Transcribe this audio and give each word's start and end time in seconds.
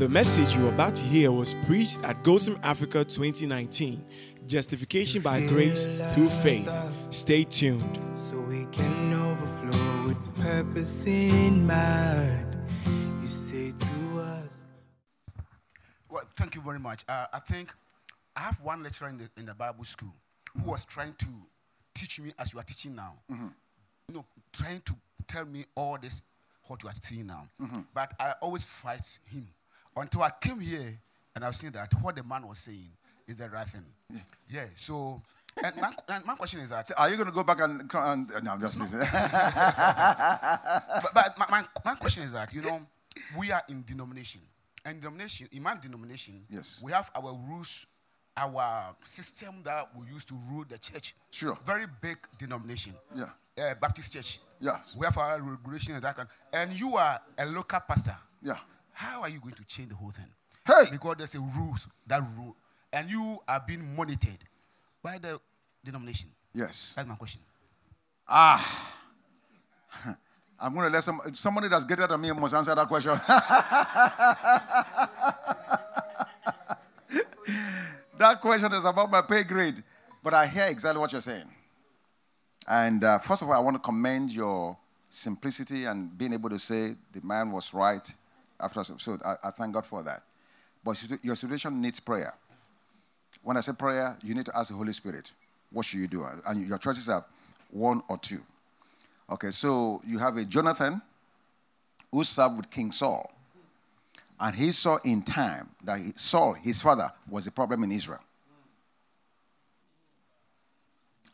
The 0.00 0.08
message 0.08 0.56
you 0.56 0.64
are 0.64 0.72
about 0.72 0.94
to 0.94 1.04
hear 1.04 1.30
was 1.30 1.52
preached 1.52 2.02
at 2.04 2.24
GOSIM 2.24 2.58
Africa 2.62 3.04
2019 3.04 4.02
Justification 4.46 5.20
by 5.20 5.46
Grace 5.46 5.84
Through 6.14 6.30
Faith. 6.30 6.72
Stay 7.10 7.42
tuned. 7.44 8.00
so 8.14 8.40
we 8.40 8.64
can 8.72 9.12
overflow 9.12 10.06
with 10.06 10.36
purpose 10.36 11.06
in 11.06 11.66
mind. 11.66 12.56
You 13.22 13.28
say 13.28 13.72
to 13.72 14.20
us. 14.20 14.64
Well, 16.08 16.24
thank 16.34 16.54
you 16.54 16.62
very 16.62 16.78
much. 16.78 17.04
Uh, 17.06 17.26
I 17.34 17.40
think 17.40 17.74
I 18.34 18.40
have 18.40 18.58
one 18.62 18.82
lecturer 18.82 19.10
in 19.10 19.18
the, 19.18 19.28
in 19.36 19.44
the 19.44 19.54
Bible 19.54 19.84
school 19.84 20.14
who 20.64 20.70
was 20.70 20.86
trying 20.86 21.12
to 21.18 21.26
teach 21.94 22.18
me 22.20 22.32
as 22.38 22.54
you 22.54 22.58
are 22.58 22.64
teaching 22.64 22.94
now. 22.94 23.16
You 23.28 24.14
know, 24.14 24.24
trying 24.50 24.80
to 24.80 24.94
tell 25.28 25.44
me 25.44 25.66
all 25.74 25.98
this, 26.00 26.22
what 26.68 26.82
you 26.82 26.88
are 26.88 26.94
seeing 26.98 27.26
now. 27.26 27.50
But 27.92 28.14
I 28.18 28.32
always 28.40 28.64
fight 28.64 29.18
him 29.26 29.46
until 30.00 30.22
I 30.22 30.30
came 30.40 30.60
here 30.60 30.98
and 31.34 31.44
I've 31.44 31.56
seen 31.56 31.72
that 31.72 31.92
what 32.02 32.16
the 32.16 32.22
man 32.24 32.46
was 32.46 32.58
saying 32.58 32.88
is 33.26 33.36
the 33.36 33.48
right 33.48 33.66
thing. 33.66 33.84
Yeah, 34.48 34.64
so, 34.74 35.22
and 35.62 35.76
my, 35.76 35.92
and 36.08 36.24
my 36.24 36.34
question 36.34 36.60
is 36.60 36.70
that, 36.70 36.90
Are 36.96 37.08
you 37.10 37.16
going 37.16 37.28
to 37.28 37.34
go 37.34 37.44
back 37.44 37.60
and, 37.60 37.80
and 37.92 38.44
no, 38.44 38.52
I'm 38.52 38.60
just 38.60 38.80
listening. 38.80 39.06
but, 39.12 41.10
but 41.14 41.38
my, 41.38 41.46
my, 41.50 41.64
my 41.84 41.94
question 41.94 42.22
is 42.24 42.32
that, 42.32 42.52
you 42.52 42.62
know, 42.62 42.80
we 43.38 43.52
are 43.52 43.62
in 43.68 43.84
denomination. 43.86 44.40
And 44.84 45.00
denomination, 45.00 45.48
in 45.52 45.62
my 45.62 45.76
denomination, 45.76 46.42
Yes. 46.48 46.80
we 46.82 46.92
have 46.92 47.10
our 47.14 47.34
rules, 47.48 47.86
our 48.36 48.94
system 49.02 49.56
that 49.64 49.88
we 49.96 50.06
use 50.06 50.24
to 50.26 50.34
rule 50.50 50.64
the 50.68 50.78
church. 50.78 51.14
Sure. 51.30 51.56
Very 51.66 51.86
big 52.00 52.16
denomination. 52.38 52.94
Yeah. 53.14 53.26
Uh, 53.58 53.74
Baptist 53.80 54.12
church. 54.12 54.40
Yes. 54.58 54.78
We 54.96 55.04
have 55.04 55.18
our 55.18 55.40
regulation 55.42 55.94
and 55.94 56.02
that 56.02 56.16
kind. 56.16 56.28
And 56.52 56.72
you 56.78 56.96
are 56.96 57.20
a 57.38 57.46
local 57.46 57.80
pastor. 57.80 58.16
Yeah. 58.42 58.56
How 58.92 59.22
are 59.22 59.28
you 59.28 59.40
going 59.40 59.54
to 59.54 59.64
change 59.64 59.88
the 59.88 59.94
whole 59.94 60.10
thing? 60.10 60.26
Hey! 60.66 60.90
Because 60.90 61.16
there's 61.18 61.34
a 61.34 61.40
rules 61.40 61.88
that 62.06 62.22
rule, 62.36 62.56
and 62.92 63.10
you 63.10 63.38
are 63.48 63.62
being 63.66 63.96
monitored 63.96 64.38
by 65.02 65.18
the 65.18 65.40
denomination. 65.84 66.30
Yes. 66.54 66.92
That's 66.96 67.08
my 67.08 67.14
question. 67.14 67.40
Ah. 68.28 68.92
I'm 70.60 70.74
going 70.74 70.86
to 70.86 70.92
let 70.92 71.02
some, 71.02 71.20
somebody 71.32 71.68
that's 71.68 71.86
greater 71.86 72.06
than 72.06 72.20
me 72.20 72.30
must 72.32 72.54
answer 72.54 72.74
that 72.74 72.86
question. 72.86 73.12
that 78.18 78.40
question 78.42 78.70
is 78.74 78.84
about 78.84 79.10
my 79.10 79.22
pay 79.22 79.42
grade. 79.42 79.82
But 80.22 80.34
I 80.34 80.46
hear 80.46 80.66
exactly 80.66 81.00
what 81.00 81.12
you're 81.12 81.22
saying. 81.22 81.48
And 82.68 83.02
uh, 83.02 83.18
first 83.18 83.40
of 83.40 83.48
all, 83.48 83.54
I 83.54 83.60
want 83.60 83.76
to 83.76 83.80
commend 83.80 84.32
your 84.32 84.76
simplicity 85.08 85.86
and 85.86 86.16
being 86.16 86.34
able 86.34 86.50
to 86.50 86.58
say 86.58 86.94
the 87.12 87.22
man 87.22 87.50
was 87.50 87.72
right 87.72 88.06
after. 88.62 88.84
So 88.84 89.18
I, 89.24 89.48
I 89.48 89.50
thank 89.50 89.74
God 89.74 89.86
for 89.86 90.02
that. 90.02 90.22
But 90.84 91.02
your 91.22 91.34
situation 91.34 91.80
needs 91.80 92.00
prayer. 92.00 92.34
When 93.42 93.56
I 93.56 93.60
say 93.60 93.72
prayer, 93.72 94.16
you 94.22 94.34
need 94.34 94.46
to 94.46 94.56
ask 94.56 94.68
the 94.70 94.76
Holy 94.76 94.92
Spirit, 94.92 95.32
what 95.70 95.86
should 95.86 96.00
you 96.00 96.08
do? 96.08 96.26
And 96.46 96.66
your 96.66 96.78
choices 96.78 97.08
are 97.08 97.24
one 97.70 98.02
or 98.08 98.18
two. 98.18 98.40
Okay, 99.30 99.50
so 99.50 100.02
you 100.06 100.18
have 100.18 100.36
a 100.36 100.44
Jonathan 100.44 101.00
who 102.10 102.24
served 102.24 102.56
with 102.56 102.70
King 102.70 102.92
Saul. 102.92 103.30
And 104.38 104.56
he 104.56 104.72
saw 104.72 104.98
in 105.04 105.22
time 105.22 105.68
that 105.84 106.00
Saul, 106.18 106.54
his 106.54 106.80
father, 106.80 107.12
was 107.28 107.46
a 107.46 107.50
problem 107.50 107.84
in 107.84 107.92
Israel. 107.92 108.20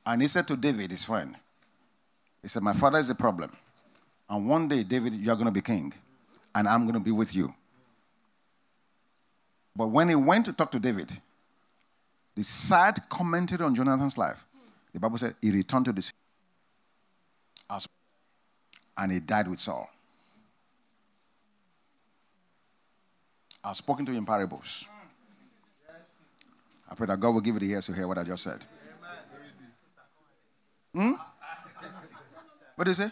And 0.05 0.20
he 0.20 0.28
said 0.28 0.46
to 0.48 0.56
David, 0.56 0.90
his 0.90 1.05
friend, 1.05 1.36
he 2.42 2.48
said, 2.48 2.62
My 2.62 2.74
father 2.74 2.98
is 2.98 3.08
a 3.08 3.14
problem. 3.14 3.50
And 4.28 4.48
one 4.48 4.68
day, 4.68 4.83
David, 4.83 5.14
you 5.14 5.30
are 5.30 5.34
going 5.34 5.46
to 5.46 5.52
be 5.52 5.61
king, 5.61 5.92
and 6.56 6.67
I'm 6.67 6.84
going 6.84 6.94
to 6.94 7.00
be 7.00 7.12
with 7.12 7.34
you. 7.34 7.55
But 9.77 9.89
when 9.89 10.08
he 10.08 10.14
went 10.14 10.46
to 10.46 10.55
talk 10.55 10.72
to 10.72 10.80
David, 10.80 11.11
the 12.34 12.42
sad 12.42 13.08
commentary 13.11 13.62
on 13.62 13.74
Jonathan's 13.74 14.17
life, 14.17 14.46
the 14.95 14.98
Bible 14.98 15.18
said 15.18 15.34
he 15.42 15.50
returned 15.50 15.84
to 15.84 15.92
the 15.92 16.00
city 16.00 16.16
and 18.96 19.12
he 19.12 19.20
died 19.20 19.48
with 19.48 19.61
Saul. 19.61 19.90
I've 23.62 23.77
spoken 23.77 24.06
to 24.06 24.12
you 24.12 24.18
in 24.18 24.24
parables. 24.24 24.86
I 26.89 26.95
pray 26.95 27.06
that 27.06 27.20
God 27.20 27.34
will 27.34 27.42
give 27.42 27.56
you 27.56 27.61
the 27.61 27.70
ears 27.70 27.84
to 27.86 27.92
hear 27.92 28.08
what 28.08 28.16
I 28.16 28.24
just 28.24 28.42
said. 28.42 28.64
Hmm? 30.95 31.12
What 32.77 32.84
do 32.84 32.90
you 32.90 32.95
say? 32.95 33.11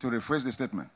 To 0.00 0.06
rephrase 0.06 0.44
the 0.44 0.52
statement. 0.52 0.88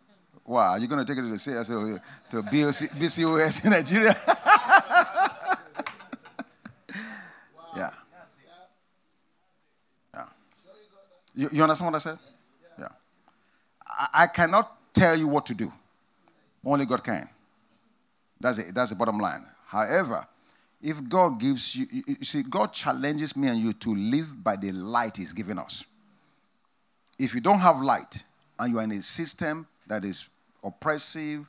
Wow, 0.45 0.75
you're 0.75 0.83
you 0.83 0.89
going 0.89 1.05
to 1.05 1.11
take 1.11 1.19
it 1.19 1.23
to 1.23 1.29
the 1.29 1.37
CSO, 1.37 2.01
to 2.31 2.43
BOC, 2.43 2.91
BCOS 2.99 3.65
in 3.65 3.71
Nigeria? 3.71 4.17
yeah. 7.77 7.91
Yeah. 10.13 10.27
You, 11.35 11.49
you 11.53 11.63
understand 11.63 11.93
what 11.93 11.95
I 11.95 12.03
said? 12.03 12.19
Yeah. 12.77 12.89
I, 13.87 14.09
I 14.15 14.27
cannot 14.27 14.93
tell 14.93 15.17
you 15.17 15.29
what 15.29 15.47
to 15.47 15.55
do. 15.55 15.73
Only 16.65 16.87
God 16.87 17.05
can. 17.05 17.29
That's 18.41 18.59
it. 18.59 18.75
That's 18.75 18.91
the 18.91 18.97
bottom 18.97 19.19
line. 19.19 19.47
However, 19.67 20.27
if 20.83 21.09
God 21.09 21.39
gives 21.39 21.77
you, 21.77 21.87
you 21.91 22.25
see, 22.25 22.43
God 22.43 22.73
challenges 22.73 23.37
me 23.37 23.47
and 23.47 23.61
you 23.61 23.73
to 23.75 23.95
live 23.95 24.43
by 24.43 24.57
the 24.57 24.73
light 24.73 25.17
He's 25.17 25.33
given 25.33 25.59
us. 25.61 25.85
If 27.17 27.35
you 27.35 27.41
don't 27.41 27.61
have 27.61 27.81
light 27.81 28.25
and 28.59 28.73
you 28.73 28.81
are 28.81 28.83
in 28.83 28.91
a 28.91 29.03
system 29.03 29.69
that 29.87 30.05
is 30.05 30.27
oppressive 30.63 31.49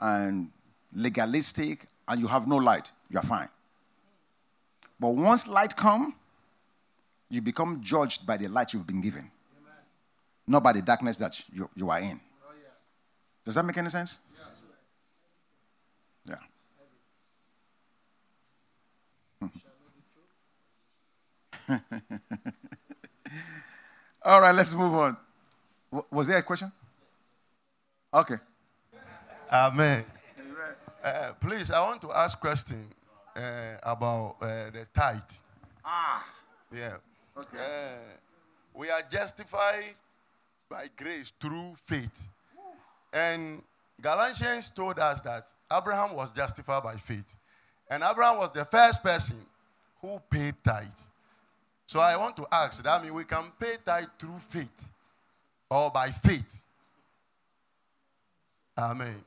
and 0.00 0.50
legalistic 0.94 1.86
and 2.08 2.20
you 2.20 2.26
have 2.26 2.46
no 2.46 2.56
light, 2.56 2.90
you 3.10 3.18
are 3.18 3.24
fine. 3.24 3.48
But 4.98 5.10
once 5.10 5.46
light 5.46 5.76
come, 5.76 6.14
you 7.30 7.40
become 7.42 7.80
judged 7.82 8.26
by 8.26 8.36
the 8.36 8.48
light 8.48 8.72
you've 8.72 8.86
been 8.86 9.00
given, 9.00 9.30
not 10.46 10.62
by 10.62 10.72
the 10.72 10.82
darkness 10.82 11.16
that 11.18 11.42
you, 11.52 11.68
you 11.74 11.90
are 11.90 11.98
in. 11.98 12.20
Does 13.44 13.56
that 13.56 13.64
make 13.64 13.76
any 13.76 13.90
sense? 13.90 14.18
Yeah. 16.26 16.36
All 24.22 24.40
right, 24.40 24.54
let's 24.54 24.72
move 24.72 24.94
on. 24.94 25.16
Was 26.10 26.26
there 26.28 26.38
a 26.38 26.42
question? 26.42 26.72
Okay. 28.14 28.36
Amen. 29.50 30.04
Uh, 31.02 31.32
please, 31.40 31.72
I 31.72 31.80
want 31.80 32.00
to 32.02 32.12
ask 32.12 32.38
question 32.38 32.86
uh, 33.34 33.40
about 33.82 34.36
uh, 34.40 34.70
the 34.70 34.86
tithe. 34.94 35.18
Ah. 35.84 36.24
Yeah. 36.72 36.94
Okay. 37.36 37.58
Uh, 37.58 37.98
we 38.72 38.88
are 38.88 39.02
justified 39.10 39.96
by 40.70 40.86
grace 40.96 41.32
through 41.40 41.74
faith. 41.74 42.28
And 43.12 43.60
Galatians 44.00 44.70
told 44.70 45.00
us 45.00 45.20
that 45.22 45.52
Abraham 45.72 46.14
was 46.14 46.30
justified 46.30 46.84
by 46.84 46.94
faith. 46.94 47.34
And 47.90 48.04
Abraham 48.04 48.38
was 48.38 48.52
the 48.52 48.64
first 48.64 49.02
person 49.02 49.38
who 50.00 50.20
paid 50.30 50.54
tithe. 50.62 50.86
So 51.84 51.98
I 51.98 52.16
want 52.16 52.36
to 52.36 52.46
ask 52.52 52.80
that 52.84 53.02
means 53.02 53.12
we 53.12 53.24
can 53.24 53.50
pay 53.58 53.74
tithe 53.84 54.04
through 54.20 54.38
faith 54.38 54.88
or 55.68 55.90
by 55.90 56.10
faith. 56.10 56.64
Amen. 58.76 59.24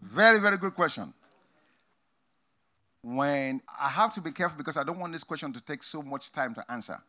Very, 0.00 0.38
very 0.38 0.56
good 0.56 0.74
question. 0.74 1.12
When 3.02 3.60
I 3.80 3.88
have 3.88 4.14
to 4.14 4.20
be 4.20 4.30
careful 4.30 4.58
because 4.58 4.76
I 4.76 4.84
don't 4.84 4.98
want 4.98 5.12
this 5.12 5.24
question 5.24 5.52
to 5.52 5.60
take 5.60 5.82
so 5.82 6.02
much 6.02 6.30
time 6.30 6.54
to 6.54 6.70
answer. 6.70 7.00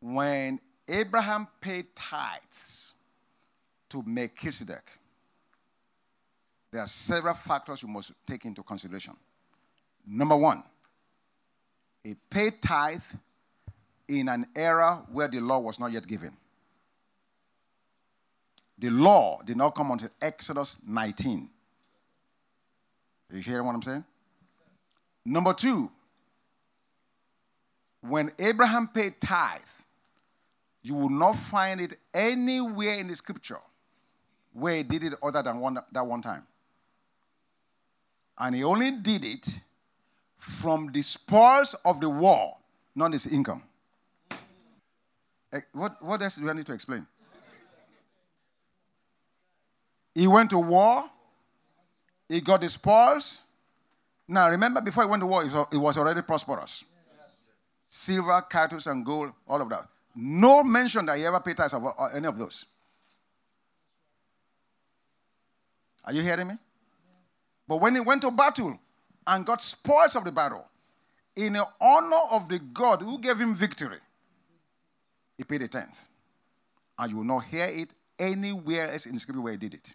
When 0.00 0.60
Abraham 0.86 1.48
paid 1.60 1.94
tithes 1.96 2.92
to 3.88 4.02
Melchizedek, 4.04 4.98
there 6.70 6.82
are 6.82 6.86
several 6.86 7.34
factors 7.34 7.82
you 7.82 7.88
must 7.88 8.12
take 8.26 8.44
into 8.44 8.62
consideration. 8.62 9.16
Number 10.06 10.36
one, 10.36 10.62
he 12.02 12.14
paid 12.28 12.60
tithe 12.60 13.00
in 14.08 14.28
an 14.28 14.46
era 14.54 15.02
where 15.10 15.28
the 15.28 15.40
law 15.40 15.60
was 15.60 15.80
not 15.80 15.92
yet 15.92 16.06
given. 16.06 16.36
The 18.78 18.90
law 18.90 19.40
did 19.44 19.56
not 19.56 19.74
come 19.74 19.90
until 19.92 20.10
Exodus 20.20 20.78
19. 20.86 21.48
You 23.32 23.40
hear 23.40 23.62
what 23.62 23.74
I'm 23.74 23.82
saying? 23.82 24.04
Number 25.24 25.52
two, 25.54 25.90
when 28.00 28.30
Abraham 28.38 28.88
paid 28.88 29.20
tithe, 29.20 29.60
you 30.82 30.94
will 30.94 31.08
not 31.08 31.34
find 31.36 31.80
it 31.80 31.96
anywhere 32.12 32.94
in 32.94 33.08
the 33.08 33.16
scripture 33.16 33.60
where 34.52 34.76
he 34.76 34.82
did 34.82 35.02
it 35.04 35.14
other 35.22 35.42
than 35.42 35.58
one, 35.58 35.78
that 35.90 36.06
one 36.06 36.20
time. 36.20 36.46
And 38.38 38.54
he 38.54 38.62
only 38.64 38.90
did 38.90 39.24
it 39.24 39.60
from 40.36 40.92
the 40.92 41.00
spoils 41.00 41.74
of 41.84 42.00
the 42.00 42.10
war, 42.10 42.56
not 42.94 43.12
his 43.12 43.26
income. 43.26 43.62
Eh, 45.52 45.60
What, 45.72 46.02
what 46.04 46.20
else 46.20 46.36
do 46.36 46.50
I 46.50 46.52
need 46.52 46.66
to 46.66 46.72
explain? 46.74 47.06
He 50.14 50.26
went 50.26 50.50
to 50.50 50.58
war. 50.58 51.10
He 52.28 52.40
got 52.40 52.60
the 52.60 52.68
spoils. 52.68 53.42
Now, 54.28 54.48
remember, 54.48 54.80
before 54.80 55.04
he 55.04 55.10
went 55.10 55.20
to 55.20 55.26
war, 55.26 55.42
he 55.70 55.76
was- 55.76 55.96
already 55.98 56.22
prosperous. 56.22 56.84
Silver, 57.88 58.42
cattle, 58.42 58.80
and 58.86 59.04
gold, 59.04 59.32
all 59.46 59.60
of 59.60 59.68
that. 59.68 59.86
No 60.14 60.62
mention 60.62 61.06
that 61.06 61.18
he 61.18 61.26
ever 61.26 61.40
paid 61.40 61.56
tithes 61.56 61.74
of 61.74 61.84
uh, 61.84 62.04
any 62.14 62.26
of 62.26 62.38
those. 62.38 62.64
Are 66.04 66.12
you 66.12 66.22
hearing 66.22 66.48
me? 66.48 66.58
But 67.66 67.76
when 67.80 67.94
he 67.94 68.00
went 68.00 68.22
to 68.22 68.30
battle 68.30 68.78
and 69.26 69.46
got 69.46 69.62
spoils 69.62 70.16
of 70.16 70.24
the 70.24 70.32
battle, 70.32 70.64
in 71.34 71.56
honor 71.80 72.20
of 72.30 72.48
the 72.48 72.58
God 72.58 73.00
who 73.02 73.18
gave 73.18 73.38
him 73.38 73.54
victory, 73.54 73.98
he 75.36 75.44
paid 75.44 75.62
a 75.62 75.68
tenth. 75.68 76.04
And 76.98 77.10
you 77.10 77.16
will 77.18 77.24
not 77.24 77.44
hear 77.44 77.66
it 77.66 77.92
anywhere 78.18 78.92
else 78.92 79.06
in 79.06 79.14
the 79.14 79.20
scripture 79.20 79.40
where 79.40 79.52
he 79.52 79.58
did 79.58 79.74
it. 79.74 79.94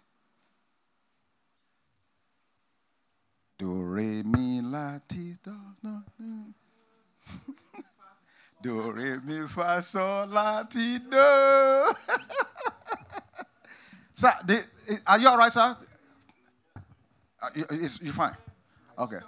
Do, 3.60 3.82
re, 3.82 4.22
mi, 4.24 4.62
la, 4.62 4.98
ti, 5.06 5.36
do, 5.44 5.52
do, 5.82 6.02
do. 8.62 8.90
Re, 8.92 9.18
mi, 9.22 9.46
fa, 9.46 9.82
sol, 9.82 10.28
la, 10.28 10.62
ti, 10.62 10.98
do. 10.98 11.10
sir, 14.14 14.32
the, 14.46 14.64
are 15.06 15.18
you 15.18 15.28
all 15.28 15.36
right, 15.36 15.52
sir? 15.52 15.76
You, 17.54 17.66
is- 17.68 18.00
you 18.00 18.12
fine? 18.12 18.34
Okay. 18.98 19.18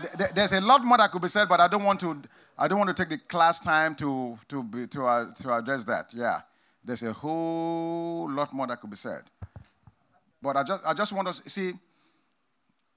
Th- 0.00 0.12
th- 0.16 0.30
There's 0.30 0.52
a 0.52 0.60
lot 0.62 0.82
more 0.82 0.96
that 0.96 1.12
could 1.12 1.20
be 1.20 1.28
said, 1.28 1.50
but 1.50 1.60
I 1.60 1.68
don't 1.68 1.84
want 1.84 2.00
to. 2.00 2.22
I 2.58 2.66
don't 2.68 2.78
want 2.78 2.88
to 2.88 2.94
take 2.94 3.10
the 3.10 3.18
class 3.18 3.60
time 3.60 3.94
to 3.96 4.38
to 4.48 4.62
be, 4.62 4.86
to 4.88 5.04
uh, 5.06 5.34
to 5.34 5.54
address 5.54 5.84
that. 5.84 6.14
Yeah, 6.14 6.40
there's 6.82 7.02
a 7.02 7.12
whole 7.12 8.30
lot 8.30 8.54
more 8.54 8.66
that 8.66 8.80
could 8.80 8.88
be 8.90 8.96
said. 8.96 9.22
But 10.42 10.56
I 10.56 10.62
just 10.62 10.82
I 10.86 10.94
just 10.94 11.12
want 11.12 11.28
to 11.28 11.34
see. 11.50 11.74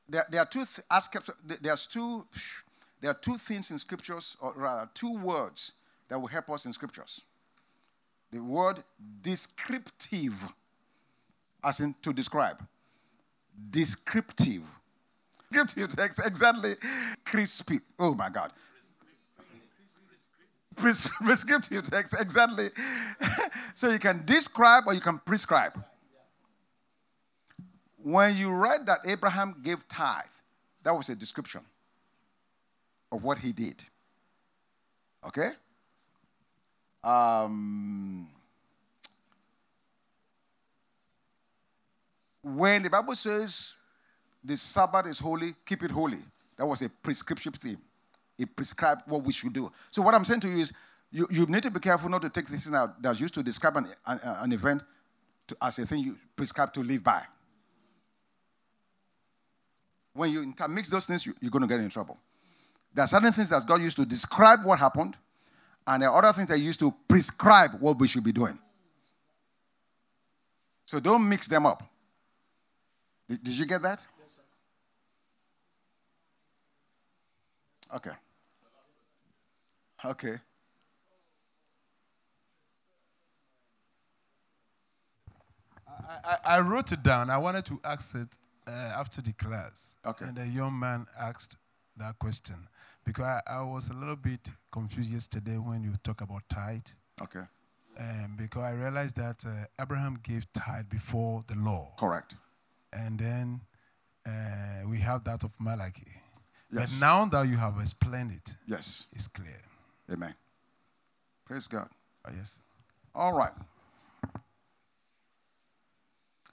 There, 0.09 0.25
there 0.29 0.41
are 0.41 0.45
two 0.45 0.65
th- 0.65 0.85
aspects. 0.89 1.29
There's 1.61 1.85
two. 1.85 2.25
There 2.99 3.11
are 3.11 3.19
two 3.21 3.37
things 3.37 3.71
in 3.71 3.79
scriptures, 3.79 4.35
or 4.41 4.53
rather, 4.55 4.89
two 4.93 5.17
words 5.17 5.73
that 6.09 6.19
will 6.19 6.27
help 6.27 6.49
us 6.49 6.65
in 6.65 6.73
scriptures. 6.73 7.21
The 8.31 8.39
word 8.39 8.83
descriptive, 9.21 10.47
as 11.63 11.79
in 11.79 11.95
to 12.01 12.11
describe. 12.11 12.61
Descriptive. 13.69 14.63
Descriptive 15.51 15.95
exactly. 16.25 16.75
Crispy. 17.23 17.79
Oh 17.97 18.13
my 18.13 18.29
God. 18.29 18.51
Prescriptive 20.75 21.89
text, 21.89 22.13
exactly. 22.19 22.69
so 23.73 23.89
you 23.89 23.99
can 23.99 24.23
describe 24.25 24.83
or 24.87 24.93
you 24.93 25.01
can 25.01 25.19
prescribe. 25.19 25.83
When 28.01 28.37
you 28.37 28.51
read 28.51 28.85
that 28.85 28.99
Abraham 29.05 29.55
gave 29.61 29.87
tithe, 29.87 30.25
that 30.83 30.95
was 30.95 31.09
a 31.09 31.15
description 31.15 31.61
of 33.11 33.23
what 33.23 33.37
he 33.39 33.51
did. 33.51 33.83
Okay? 35.25 35.49
Um, 37.03 38.29
when 42.41 42.83
the 42.83 42.89
Bible 42.89 43.15
says 43.15 43.73
the 44.43 44.55
Sabbath 44.55 45.07
is 45.07 45.19
holy, 45.19 45.55
keep 45.65 45.83
it 45.83 45.91
holy, 45.91 46.19
that 46.57 46.65
was 46.65 46.81
a 46.81 46.89
prescription 46.89 47.51
thing. 47.53 47.77
It 48.37 48.55
prescribed 48.55 49.03
what 49.07 49.23
we 49.23 49.33
should 49.33 49.53
do. 49.53 49.71
So, 49.91 50.01
what 50.01 50.15
I'm 50.15 50.23
saying 50.23 50.39
to 50.41 50.49
you 50.49 50.59
is, 50.59 50.73
you, 51.11 51.27
you 51.29 51.45
need 51.47 51.63
to 51.63 51.71
be 51.71 51.79
careful 51.79 52.09
not 52.09 52.21
to 52.21 52.29
take 52.29 52.47
this 52.47 52.65
thing 52.65 52.75
out 52.75 53.01
that's 53.01 53.19
used 53.19 53.33
to 53.33 53.43
describe 53.43 53.75
an, 53.77 53.87
an, 54.05 54.19
an 54.23 54.51
event 54.53 54.83
to, 55.47 55.57
as 55.61 55.79
a 55.79 55.85
thing 55.85 56.03
you 56.03 56.17
prescribe 56.35 56.73
to 56.73 56.83
live 56.83 57.03
by. 57.03 57.23
When 60.19 60.33
you 60.33 60.43
intermix 60.43 60.89
those 60.89 61.05
things, 61.05 61.25
you, 61.25 61.33
you're 61.39 61.49
going 61.49 61.61
to 61.61 61.67
get 61.67 61.79
in 61.79 61.87
trouble. 61.87 62.17
There 62.93 63.05
are 63.05 63.07
certain 63.07 63.31
things 63.31 63.51
that 63.51 63.65
God 63.65 63.81
used 63.81 63.95
to 63.95 64.05
describe 64.05 64.65
what 64.65 64.77
happened, 64.77 65.15
and 65.87 66.03
there 66.03 66.09
are 66.09 66.21
other 66.21 66.33
things 66.33 66.49
that 66.49 66.57
He 66.57 66.65
used 66.65 66.81
to 66.81 66.93
prescribe 67.07 67.79
what 67.79 67.97
we 67.97 68.05
should 68.05 68.25
be 68.25 68.33
doing. 68.33 68.59
So 70.85 70.99
don't 70.99 71.29
mix 71.29 71.47
them 71.47 71.65
up. 71.65 71.83
Did, 73.29 73.41
did 73.45 73.53
you 73.53 73.65
get 73.65 73.81
that? 73.81 74.03
Yes. 74.19 74.39
Okay. 77.95 78.11
Okay. 80.03 80.37
I, 85.87 86.17
I, 86.25 86.37
I 86.43 86.59
wrote 86.59 86.91
it 86.91 87.03
down. 87.03 87.29
I 87.29 87.37
wanted 87.37 87.63
to 87.67 87.79
ask 87.85 88.15
it 88.15 88.27
uh, 88.69 88.99
after 89.01 89.21
the 89.21 89.33
class. 89.33 89.95
Okay. 90.05 90.25
And 90.25 90.37
the 90.37 90.47
young 90.47 90.77
man 90.79 91.07
asked 91.19 91.57
that 91.97 92.17
question 92.19 92.67
because 93.05 93.25
I, 93.25 93.41
I 93.47 93.61
was 93.63 93.89
a 93.89 93.93
little 93.93 94.15
bit 94.15 94.51
confused 94.71 95.11
yesterday 95.11 95.57
when 95.57 95.83
you 95.83 95.93
talk 96.03 96.21
about 96.21 96.43
tithe. 96.49 96.85
Okay. 97.21 97.41
Um, 97.99 98.35
because 98.37 98.63
I 98.63 98.71
realized 98.71 99.15
that 99.17 99.43
uh, 99.45 99.65
Abraham 99.81 100.19
gave 100.23 100.51
tithe 100.53 100.89
before 100.89 101.43
the 101.47 101.55
law. 101.55 101.91
Correct. 101.97 102.35
And 102.93 103.19
then 103.19 103.61
uh, 104.25 104.87
we 104.87 104.99
have 104.99 105.23
that 105.25 105.43
of 105.43 105.51
Malachi. 105.59 106.07
Yes. 106.71 106.91
But 106.93 106.99
now 106.99 107.25
that 107.25 107.47
you 107.47 107.57
have 107.57 107.79
explained 107.81 108.31
it, 108.31 108.55
Yes. 108.67 109.07
it's 109.11 109.27
clear. 109.27 109.61
Amen. 110.11 110.35
Praise 111.45 111.67
God. 111.67 111.89
Oh, 112.27 112.31
yes. 112.37 112.59
All 113.15 113.33
right. 113.33 113.51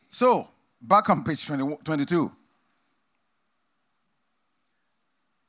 So, 0.08 0.48
back 0.80 1.08
on 1.10 1.24
page 1.24 1.46
20, 1.46 1.78
22. 1.84 2.32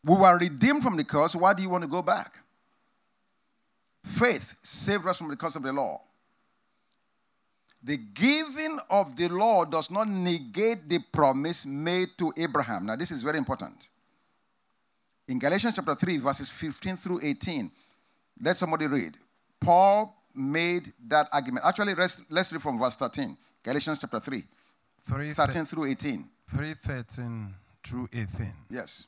We 0.04 0.16
were 0.16 0.38
redeemed 0.38 0.84
from 0.84 0.96
the 0.96 1.04
curse. 1.04 1.36
Why 1.36 1.54
do 1.54 1.62
you 1.62 1.70
want 1.70 1.84
to 1.84 1.90
go 1.90 2.02
back? 2.02 2.40
Faith 4.04 4.56
saved 4.62 5.06
us 5.06 5.18
from 5.18 5.30
the 5.30 5.36
curse 5.36 5.56
of 5.56 5.64
the 5.64 5.74
law. 5.74 6.02
The 7.84 7.98
giving 7.98 8.80
of 8.90 9.16
the 9.16 9.28
law 9.28 9.66
does 9.66 9.92
not 9.92 10.08
negate 10.08 10.90
the 10.90 11.00
promise 11.12 11.66
made 11.66 12.10
to 12.18 12.34
Abraham. 12.38 12.86
Now, 12.86 12.96
this 12.96 13.12
is 13.12 13.22
very 13.22 13.38
important. 13.38 13.90
In 15.28 15.40
Galatians 15.40 15.76
chapter 15.76 15.94
3, 15.94 16.18
verses 16.18 16.50
15 16.50 16.98
through 16.98 17.20
18, 17.22 17.70
let 18.42 18.58
somebody 18.58 18.88
read. 18.88 19.18
Paul 19.60 20.16
made 20.34 20.94
that 21.08 21.28
argument. 21.34 21.66
Actually, 21.66 21.96
let's, 21.96 22.22
let's 22.30 22.52
read 22.52 22.62
from 22.62 22.80
verse 22.80 22.96
13. 22.96 23.38
Galatians 23.64 24.00
chapter 24.00 24.20
3, 24.20 24.44
3, 25.08 25.30
13 25.32 25.66
through 25.66 25.86
18. 25.86 26.26
313 26.50 27.54
through 27.84 28.10
18. 28.12 28.54
Yes. 28.70 29.06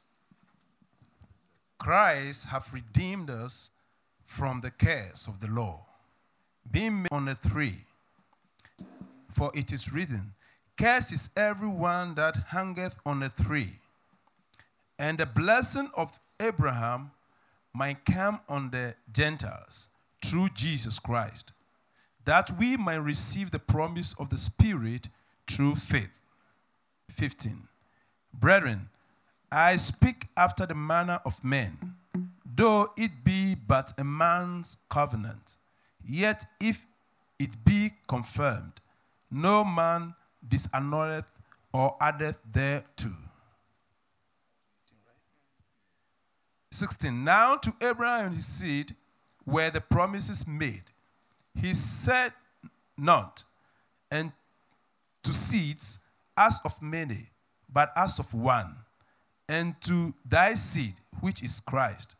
Christ 1.77 2.47
hath 2.47 2.71
redeemed 2.73 3.29
us 3.29 3.69
from 4.23 4.61
the 4.61 4.71
curse 4.71 5.27
of 5.27 5.41
the 5.41 5.47
law, 5.47 5.85
being 6.69 7.03
made 7.03 7.11
on 7.11 7.25
the 7.25 7.35
tree. 7.35 7.83
For 9.29 9.51
it 9.53 9.73
is 9.73 9.91
written, 9.91 10.33
Cursed 10.77 11.11
is 11.11 11.29
everyone 11.35 12.15
that 12.15 12.35
hangeth 12.47 12.95
on 13.05 13.21
a 13.21 13.29
tree. 13.29 13.79
And 14.97 15.17
the 15.17 15.25
blessing 15.25 15.89
of 15.95 16.17
Abraham 16.39 17.11
might 17.73 18.05
come 18.05 18.39
on 18.47 18.71
the 18.71 18.95
Gentiles 19.11 19.89
through 20.23 20.49
Jesus 20.53 20.99
Christ, 20.99 21.51
that 22.23 22.51
we 22.57 22.77
might 22.77 22.95
receive 22.95 23.51
the 23.51 23.59
promise 23.59 24.13
of 24.17 24.29
the 24.29 24.37
Spirit 24.37 25.09
through 25.49 25.75
faith. 25.75 26.19
15. 27.11 27.67
Brethren, 28.33 28.89
I 29.51 29.75
speak 29.77 30.27
after 30.37 30.65
the 30.65 30.75
manner 30.75 31.19
of 31.25 31.43
men, 31.43 31.95
though 32.45 32.93
it 32.95 33.23
be 33.23 33.55
but 33.55 33.93
a 33.97 34.03
man's 34.03 34.77
covenant. 34.89 35.57
Yet 36.05 36.45
if 36.59 36.85
it 37.39 37.63
be 37.65 37.91
confirmed, 38.07 38.73
no 39.31 39.63
man 39.63 40.13
disannulleth 40.47 41.39
or 41.73 41.95
addeth 41.99 42.41
thereto. 42.49 43.11
16. 46.71 47.23
Now 47.23 47.55
to 47.55 47.73
Abraham 47.81 48.27
and 48.27 48.35
his 48.35 48.45
seed 48.45 48.95
were 49.45 49.69
the 49.69 49.81
promises 49.81 50.47
made. 50.47 50.83
He 51.59 51.73
said 51.73 52.33
not, 52.97 53.43
and 54.11 54.31
to 55.23 55.33
seeds 55.33 55.99
as 56.37 56.59
of 56.63 56.81
many, 56.81 57.29
but 57.71 57.91
as 57.95 58.19
of 58.19 58.33
one, 58.33 58.75
and 59.47 59.75
to 59.81 60.13
thy 60.25 60.53
seed, 60.53 60.95
which 61.21 61.43
is 61.43 61.59
Christ. 61.59 62.15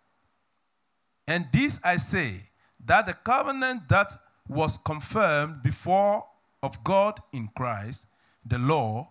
And 1.28 1.48
this 1.54 1.80
I 1.84 1.98
say, 1.98 2.50
that 2.86 3.06
the 3.06 3.14
covenant 3.14 3.88
that 3.90 4.14
was 4.48 4.78
confirmed 4.80 5.62
before 5.62 6.26
of 6.64 6.84
God 6.84 7.20
in 7.32 7.50
Christ, 7.56 8.08
the 8.46 8.58
law, 8.58 9.10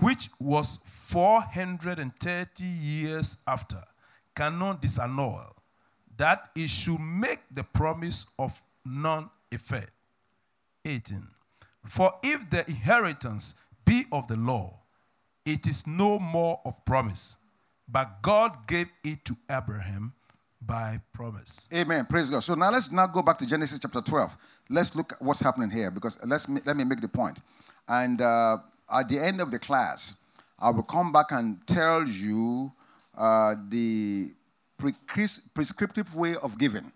which 0.00 0.30
was 0.38 0.78
430 0.84 2.64
years 2.64 3.36
after, 3.46 3.82
cannot 4.34 4.80
disannul, 4.80 5.50
that 6.16 6.50
it 6.54 6.70
should 6.70 7.00
make 7.00 7.40
the 7.50 7.64
promise 7.64 8.26
of 8.38 8.62
none 8.84 9.28
effect. 9.50 9.90
18. 10.84 11.26
For 11.86 12.12
if 12.22 12.48
the 12.50 12.68
inheritance 12.68 13.54
be 13.84 14.04
of 14.12 14.28
the 14.28 14.36
law, 14.36 14.78
it 15.44 15.66
is 15.66 15.86
no 15.86 16.18
more 16.18 16.60
of 16.64 16.84
promise, 16.84 17.36
but 17.88 18.22
God 18.22 18.66
gave 18.66 18.88
it 19.02 19.24
to 19.24 19.36
Abraham 19.50 20.12
by 20.60 21.00
promise. 21.12 21.68
Amen. 21.72 22.04
Praise 22.04 22.28
God. 22.28 22.40
So 22.40 22.54
now 22.54 22.70
let's 22.70 22.92
now 22.92 23.06
go 23.06 23.22
back 23.22 23.38
to 23.38 23.46
Genesis 23.46 23.78
chapter 23.80 24.00
12. 24.00 24.36
Let's 24.68 24.94
look 24.94 25.14
at 25.14 25.22
what's 25.22 25.40
happening 25.40 25.70
here 25.70 25.90
because 25.90 26.18
let's 26.24 26.48
let 26.48 26.76
me 26.76 26.84
make 26.84 27.00
the 27.00 27.08
point. 27.08 27.40
And 27.88 28.20
uh, 28.20 28.58
at 28.92 29.08
the 29.08 29.18
end 29.18 29.40
of 29.40 29.50
the 29.50 29.58
class, 29.58 30.14
I 30.58 30.70
will 30.70 30.82
come 30.82 31.10
back 31.12 31.32
and 31.32 31.66
tell 31.66 32.06
you 32.06 32.70
uh, 33.16 33.54
the 33.68 34.32
prescriptive 35.54 36.14
way 36.14 36.36
of 36.36 36.58
giving. 36.58 36.92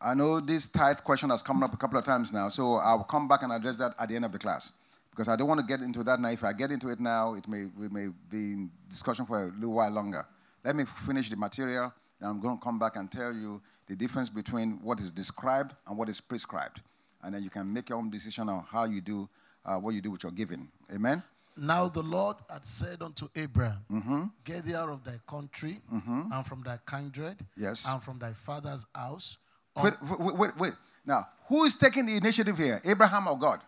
I 0.00 0.14
know 0.14 0.40
this 0.40 0.66
tithe 0.66 0.98
question 0.98 1.30
has 1.30 1.42
come 1.42 1.62
up 1.62 1.74
a 1.74 1.76
couple 1.76 1.98
of 1.98 2.04
times 2.04 2.32
now, 2.32 2.48
so 2.48 2.74
I'll 2.74 3.04
come 3.04 3.26
back 3.26 3.42
and 3.42 3.52
address 3.52 3.78
that 3.78 3.94
at 3.98 4.08
the 4.08 4.16
end 4.16 4.24
of 4.24 4.32
the 4.32 4.38
class 4.38 4.70
because 5.10 5.28
I 5.28 5.34
don't 5.34 5.48
want 5.48 5.60
to 5.60 5.66
get 5.66 5.80
into 5.80 6.04
that 6.04 6.20
now. 6.20 6.28
If 6.28 6.44
I 6.44 6.52
get 6.52 6.70
into 6.70 6.88
it 6.90 7.00
now, 7.00 7.34
it 7.34 7.48
may 7.48 7.66
we 7.76 7.88
may 7.88 8.08
be 8.30 8.52
in 8.52 8.70
discussion 8.88 9.26
for 9.26 9.42
a 9.42 9.46
little 9.46 9.74
while 9.74 9.90
longer. 9.90 10.24
Let 10.64 10.76
me 10.76 10.84
finish 10.84 11.28
the 11.28 11.36
material, 11.36 11.92
and 12.20 12.28
I'm 12.28 12.40
going 12.40 12.56
to 12.56 12.62
come 12.62 12.78
back 12.78 12.94
and 12.94 13.10
tell 13.10 13.34
you 13.34 13.60
the 13.88 13.96
difference 13.96 14.28
between 14.28 14.78
what 14.82 15.00
is 15.00 15.10
described 15.10 15.74
and 15.88 15.98
what 15.98 16.08
is 16.08 16.20
prescribed, 16.20 16.80
and 17.24 17.34
then 17.34 17.42
you 17.42 17.50
can 17.50 17.72
make 17.72 17.88
your 17.88 17.98
own 17.98 18.10
decision 18.10 18.48
on 18.48 18.64
how 18.70 18.84
you 18.84 19.00
do 19.00 19.28
uh, 19.64 19.76
what 19.76 19.94
you 19.94 20.00
do 20.00 20.12
with 20.12 20.22
your 20.22 20.32
giving. 20.32 20.68
Amen. 20.94 21.22
Now 21.56 21.88
the 21.88 22.02
Lord 22.02 22.36
had 22.48 22.64
said 22.64 23.02
unto 23.02 23.28
Abraham, 23.34 23.84
mm-hmm. 23.90 24.24
Get 24.44 24.64
thee 24.64 24.76
out 24.76 24.88
of 24.88 25.02
thy 25.02 25.18
country 25.26 25.80
mm-hmm. 25.92 26.30
and 26.32 26.46
from 26.46 26.62
thy 26.62 26.78
kindred 26.86 27.38
yes. 27.56 27.84
and 27.88 28.00
from 28.00 28.20
thy 28.20 28.32
father's 28.32 28.86
house. 28.94 29.36
Wait, 29.82 29.94
wait, 30.02 30.36
wait, 30.36 30.56
wait. 30.56 30.72
Now, 31.04 31.28
who 31.46 31.64
is 31.64 31.74
taking 31.74 32.06
the 32.06 32.16
initiative 32.16 32.58
here? 32.58 32.80
Abraham 32.84 33.28
or 33.28 33.38
God? 33.38 33.60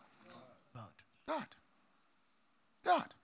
God. 0.75 0.85
God. 1.27 1.47
God. 2.85 3.15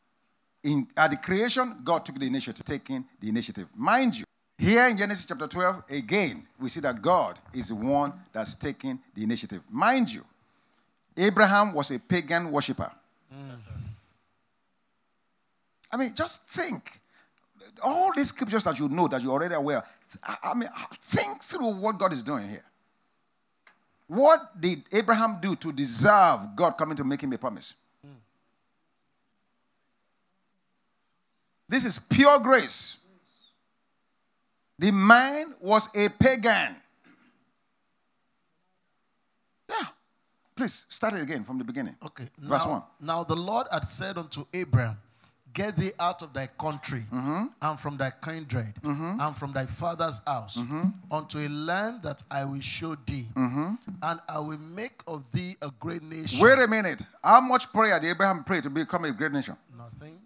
In, 0.63 0.89
at 0.97 1.11
the 1.11 1.17
creation, 1.17 1.77
God 1.85 2.05
took 2.05 2.19
the 2.19 2.27
initiative, 2.27 2.65
taking 2.65 3.05
the 3.21 3.29
initiative. 3.29 3.69
Mind 3.75 4.19
you, 4.19 4.25
here 4.59 4.89
in 4.89 4.97
Genesis 4.97 5.27
chapter 5.27 5.47
12, 5.47 5.85
again, 5.91 6.47
we 6.59 6.69
see 6.69 6.81
that 6.81 7.01
God 7.03 7.39
is 7.53 7.69
the 7.69 7.75
one 7.75 8.13
that's 8.33 8.55
taking 8.55 8.99
the 9.15 9.23
initiative. 9.23 9.63
Mind 9.71 10.11
you, 10.11 10.25
Abraham 11.17 11.75
was 11.75 11.91
a 11.91 11.99
pagan 11.99 12.51
worshiper. 12.51 12.91
Mm. 13.33 13.59
I 15.93 15.97
mean, 15.97 16.15
just 16.15 16.49
think. 16.49 17.01
All 17.83 18.13
these 18.15 18.29
scriptures 18.29 18.65
that 18.65 18.79
you 18.79 18.89
know, 18.89 19.07
that 19.09 19.23
you're 19.23 19.33
already 19.33 19.55
aware, 19.55 19.85
I 20.23 20.55
mean, 20.55 20.69
think 21.03 21.43
through 21.43 21.75
what 21.75 21.99
God 21.99 22.13
is 22.13 22.23
doing 22.23 22.49
here. 22.49 22.65
What 24.07 24.61
did 24.61 24.85
Abraham 24.93 25.39
do 25.41 25.57
to 25.57 25.73
deserve 25.73 26.55
God 26.55 26.73
coming 26.73 26.97
to 26.97 27.05
make 27.05 27.21
him 27.21 27.33
a 27.33 27.39
promise? 27.39 27.75
Mm. 28.07 28.11
This 31.69 31.85
is 31.85 31.99
pure 31.99 32.39
grace. 32.39 32.97
The 34.79 34.93
man 34.93 35.55
was 35.61 35.89
a 35.95 36.09
pagan. 36.09 36.77
Yeah. 39.69 39.87
Please 40.55 40.85
start 40.89 41.15
it 41.15 41.23
again 41.23 41.43
from 41.45 41.59
the 41.59 41.65
beginning. 41.65 41.97
Okay. 42.05 42.29
Verse 42.39 42.65
now, 42.65 42.71
1. 42.71 42.83
Now 43.01 43.25
the 43.25 43.35
Lord 43.35 43.67
had 43.73 43.85
said 43.85 44.19
unto 44.19 44.47
Abraham, 44.53 44.99
Get 45.57 45.75
thee 45.75 45.93
out 45.99 46.21
of 46.21 46.35
thy 46.35 46.49
country 46.49 47.07
mm-hmm. 47.11 47.47
and 47.63 47.81
from 47.81 47.97
thy 47.97 48.13
kindred 48.23 48.75
mm-hmm. 48.83 49.19
and 49.19 49.35
from 49.35 49.55
thy 49.55 49.65
father's 49.65 50.21
house 50.27 50.59
mm-hmm. 50.59 50.91
unto 51.11 51.39
a 51.39 51.49
land 51.49 52.03
that 52.03 52.23
I 52.31 52.45
will 52.45 52.61
show 52.61 52.95
thee, 53.07 53.27
mm-hmm. 53.35 53.77
and 54.03 54.21
I 54.29 54.39
will 54.39 54.59
make 54.59 55.01
of 55.07 55.25
thee 55.33 55.57
a 55.63 55.71
great 55.81 56.03
nation. 56.03 56.41
Wait 56.41 56.59
a 56.59 56.69
minute. 56.69 57.01
How 57.25 57.41
much 57.41 57.73
prayer 57.73 57.99
did 57.99 58.11
Abraham 58.11 58.45
pray 58.45 58.61
to 58.61 58.69
become 58.69 59.07
a 59.07 59.13
great 59.13 59.33
nation? 59.33 59.57
Nothing. 59.79 60.19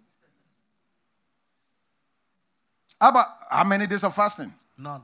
How 2.99 3.07
about 3.07 3.27
how 3.49 3.63
many 3.63 3.87
days 3.87 4.03
of 4.03 4.13
fasting? 4.13 4.53
None. 4.77 5.01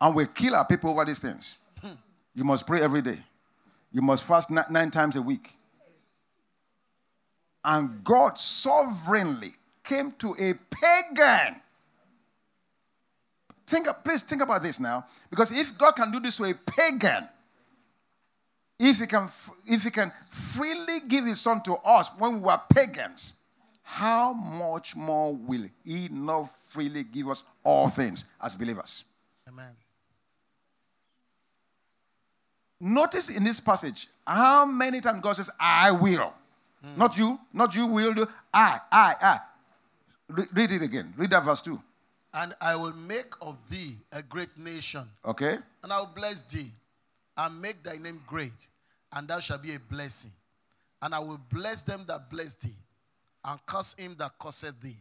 And 0.00 0.14
we 0.16 0.26
kill 0.26 0.56
our 0.56 0.64
people 0.66 0.90
over 0.90 1.04
these 1.04 1.20
things. 1.20 1.54
Hmm. 1.80 1.92
You 2.34 2.42
must 2.42 2.66
pray 2.66 2.82
every 2.82 3.00
day. 3.00 3.20
You 3.92 4.02
must 4.02 4.24
fast 4.24 4.50
nine 4.50 4.90
times 4.90 5.14
a 5.14 5.22
week. 5.22 5.56
And 7.64 8.02
God 8.02 8.38
sovereignly 8.38 9.54
came 9.84 10.12
to 10.18 10.34
a 10.38 10.54
pagan. 10.54 11.56
Think, 13.66 13.86
please 14.02 14.22
think 14.22 14.42
about 14.42 14.62
this 14.62 14.80
now. 14.80 15.06
Because 15.30 15.52
if 15.52 15.76
God 15.76 15.92
can 15.92 16.10
do 16.10 16.20
this 16.20 16.36
to 16.36 16.44
a 16.44 16.54
pagan, 16.54 17.28
if 18.78 18.98
he 18.98 19.06
can, 19.06 19.28
if 19.66 19.82
he 19.84 19.90
can 19.90 20.10
freely 20.30 21.00
give 21.06 21.26
his 21.26 21.40
son 21.40 21.62
to 21.62 21.74
us 21.74 22.10
when 22.18 22.34
we 22.34 22.38
were 22.40 22.60
pagans, 22.72 23.34
how 23.82 24.32
much 24.32 24.96
more 24.96 25.34
will 25.34 25.66
he 25.84 26.08
not 26.08 26.48
freely 26.48 27.04
give 27.04 27.28
us 27.28 27.42
all 27.62 27.88
things 27.88 28.24
as 28.40 28.56
believers? 28.56 29.04
Amen. 29.48 29.76
Notice 32.80 33.28
in 33.28 33.44
this 33.44 33.60
passage 33.60 34.08
how 34.26 34.64
many 34.64 35.00
times 35.00 35.20
God 35.20 35.36
says, 35.36 35.50
I 35.60 35.90
will. 35.90 36.32
Mm. 36.84 36.96
Not 36.96 37.18
you, 37.18 37.38
not 37.52 37.74
you 37.74 37.86
will 37.86 38.14
do. 38.14 38.26
I, 38.52 38.80
I, 38.90 39.14
I. 39.20 39.38
Re- 40.28 40.46
read 40.52 40.70
it 40.70 40.82
again. 40.82 41.12
Read 41.16 41.30
that 41.30 41.44
verse 41.44 41.62
2. 41.62 41.80
And 42.32 42.54
I 42.60 42.76
will 42.76 42.92
make 42.92 43.34
of 43.42 43.58
thee 43.68 43.96
a 44.12 44.22
great 44.22 44.56
nation. 44.56 45.04
Okay. 45.24 45.58
And 45.82 45.92
I 45.92 45.98
will 45.98 46.10
bless 46.14 46.42
thee 46.42 46.70
and 47.36 47.60
make 47.60 47.82
thy 47.82 47.96
name 47.96 48.20
great, 48.26 48.68
and 49.12 49.26
thou 49.26 49.40
shalt 49.40 49.62
be 49.62 49.74
a 49.74 49.80
blessing. 49.80 50.30
And 51.02 51.14
I 51.14 51.18
will 51.18 51.40
bless 51.50 51.82
them 51.82 52.04
that 52.08 52.30
bless 52.30 52.54
thee, 52.54 52.74
and 53.44 53.58
curse 53.66 53.94
him 53.94 54.14
that 54.18 54.32
curseth 54.38 54.80
thee. 54.80 54.96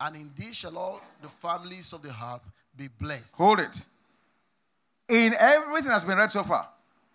And 0.00 0.16
in 0.16 0.30
thee 0.36 0.52
shall 0.52 0.76
all 0.76 1.00
the 1.22 1.28
families 1.28 1.92
of 1.92 2.02
the 2.02 2.10
earth 2.10 2.50
be 2.76 2.88
blessed. 2.88 3.36
Hold 3.36 3.60
it. 3.60 3.86
In 5.08 5.34
everything 5.38 5.88
that's 5.88 6.04
been 6.04 6.18
read 6.18 6.30
so 6.30 6.42
far, 6.42 6.68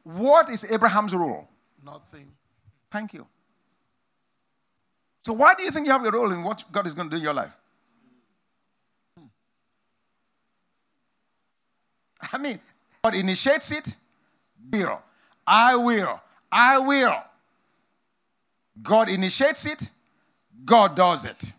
what 0.04 0.50
is 0.50 0.70
Abraham's 0.72 1.14
rule? 1.14 1.48
Nothing. 1.86 2.32
Thank 2.90 3.14
you. 3.14 3.28
So, 5.26 5.32
why 5.34 5.54
do 5.56 5.64
you 5.64 5.72
think 5.72 5.86
you 5.86 5.92
have 5.92 6.06
a 6.06 6.12
role 6.12 6.32
in 6.32 6.44
what 6.44 6.64
God 6.72 6.86
is 6.86 6.94
going 6.94 7.10
to 7.10 7.16
do 7.16 7.18
in 7.18 7.24
your 7.24 7.34
life? 7.34 7.52
I 12.32 12.38
mean, 12.38 12.60
God 13.04 13.16
initiates 13.16 13.72
it, 13.72 13.96
will. 14.72 15.02
I 15.46 15.76
will. 15.76 16.22
I 16.52 16.78
will. 16.80 17.16
God 18.82 19.10
initiates 19.10 19.66
it, 19.66 19.90
God 20.66 20.96
does 20.96 21.26
it. 21.26 21.54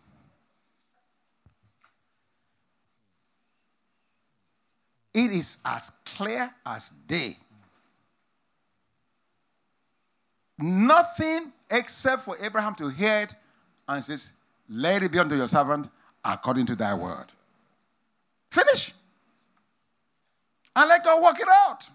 It 5.13 5.31
is 5.31 5.57
as 5.63 5.91
clear 6.03 6.53
as 6.65 6.89
day. 7.07 7.37
Nothing 10.57 11.53
except 11.69 12.23
for 12.23 12.37
Abraham 12.41 12.75
to 12.75 12.89
hear 12.89 13.21
it 13.21 13.35
and 13.87 14.03
says, 14.03 14.33
Let 14.69 15.03
it 15.03 15.11
be 15.11 15.19
unto 15.19 15.35
your 15.35 15.47
servant 15.47 15.89
according 16.23 16.65
to 16.67 16.75
thy 16.75 16.93
word. 16.93 17.27
Finish. 18.51 18.93
And 20.75 20.89
let 20.89 21.03
God 21.03 21.21
work 21.23 21.39
it 21.39 21.47
out. 21.47 21.87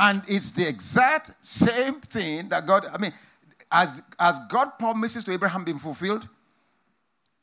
And 0.00 0.22
it's 0.28 0.52
the 0.52 0.66
exact 0.66 1.32
same 1.44 2.00
thing 2.00 2.48
that 2.50 2.64
God, 2.66 2.86
I 2.92 2.98
mean, 2.98 3.12
as, 3.70 4.00
as 4.18 4.38
God 4.48 4.78
promises 4.78 5.24
to 5.24 5.32
Abraham 5.32 5.64
been 5.64 5.78
fulfilled? 5.78 6.28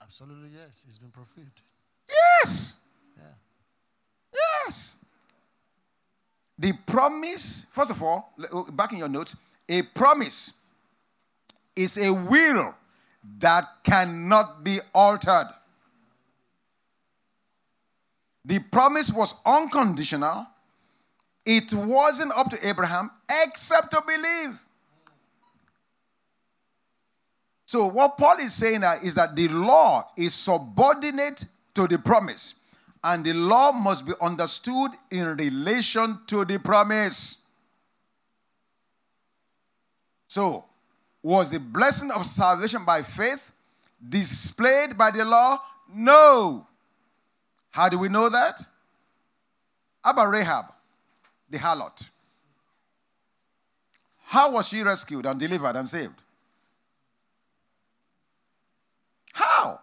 Absolutely, 0.01 0.49
yes. 0.55 0.85
It's 0.87 0.97
been 0.97 1.11
fulfilled. 1.11 1.47
Yes. 2.09 2.75
Yeah. 3.17 3.23
Yes. 4.65 4.95
The 6.57 6.73
promise, 6.73 7.65
first 7.69 7.91
of 7.91 8.01
all, 8.01 8.33
oh, 8.51 8.63
back 8.71 8.93
in 8.93 8.99
your 8.99 9.09
notes, 9.09 9.35
a 9.67 9.81
promise 9.81 10.53
is 11.75 11.97
a 11.97 12.13
will 12.13 12.73
that 13.39 13.65
cannot 13.83 14.63
be 14.63 14.79
altered. 14.93 15.49
The 18.45 18.59
promise 18.59 19.09
was 19.09 19.33
unconditional. 19.45 20.45
It 21.45 21.73
wasn't 21.73 22.31
up 22.35 22.49
to 22.51 22.67
Abraham 22.67 23.11
except 23.43 23.91
to 23.91 24.01
believe. 24.05 24.59
So, 27.65 27.87
what 27.87 28.17
Paul 28.17 28.37
is 28.37 28.53
saying 28.53 28.83
is 29.03 29.15
that 29.15 29.35
the 29.35 29.47
law 29.47 30.07
is 30.15 30.33
subordinate 30.33 31.45
to 31.73 31.87
the 31.87 31.97
promise 31.97 32.53
and 33.05 33.23
the 33.23 33.33
law 33.33 33.71
must 33.71 34.03
be 34.03 34.13
understood 34.19 34.89
in 35.11 35.37
relation 35.37 36.17
to 36.25 36.43
the 36.43 36.57
promise. 36.57 37.37
So, 40.27 40.65
was 41.21 41.51
the 41.51 41.59
blessing 41.59 42.09
of 42.09 42.25
salvation 42.25 42.83
by 42.83 43.03
faith 43.03 43.51
displayed 44.09 44.97
by 44.97 45.11
the 45.11 45.23
law? 45.23 45.61
No. 45.93 46.65
How 47.69 47.89
do 47.89 47.99
we 47.99 48.09
know 48.09 48.27
that? 48.27 48.59
About 50.03 50.29
Rahab, 50.29 50.73
the 51.47 51.59
harlot? 51.59 52.09
How 54.23 54.51
was 54.51 54.67
she 54.67 54.81
rescued 54.81 55.27
and 55.27 55.39
delivered 55.39 55.75
and 55.75 55.87
saved? 55.87 56.19
How? 59.31 59.79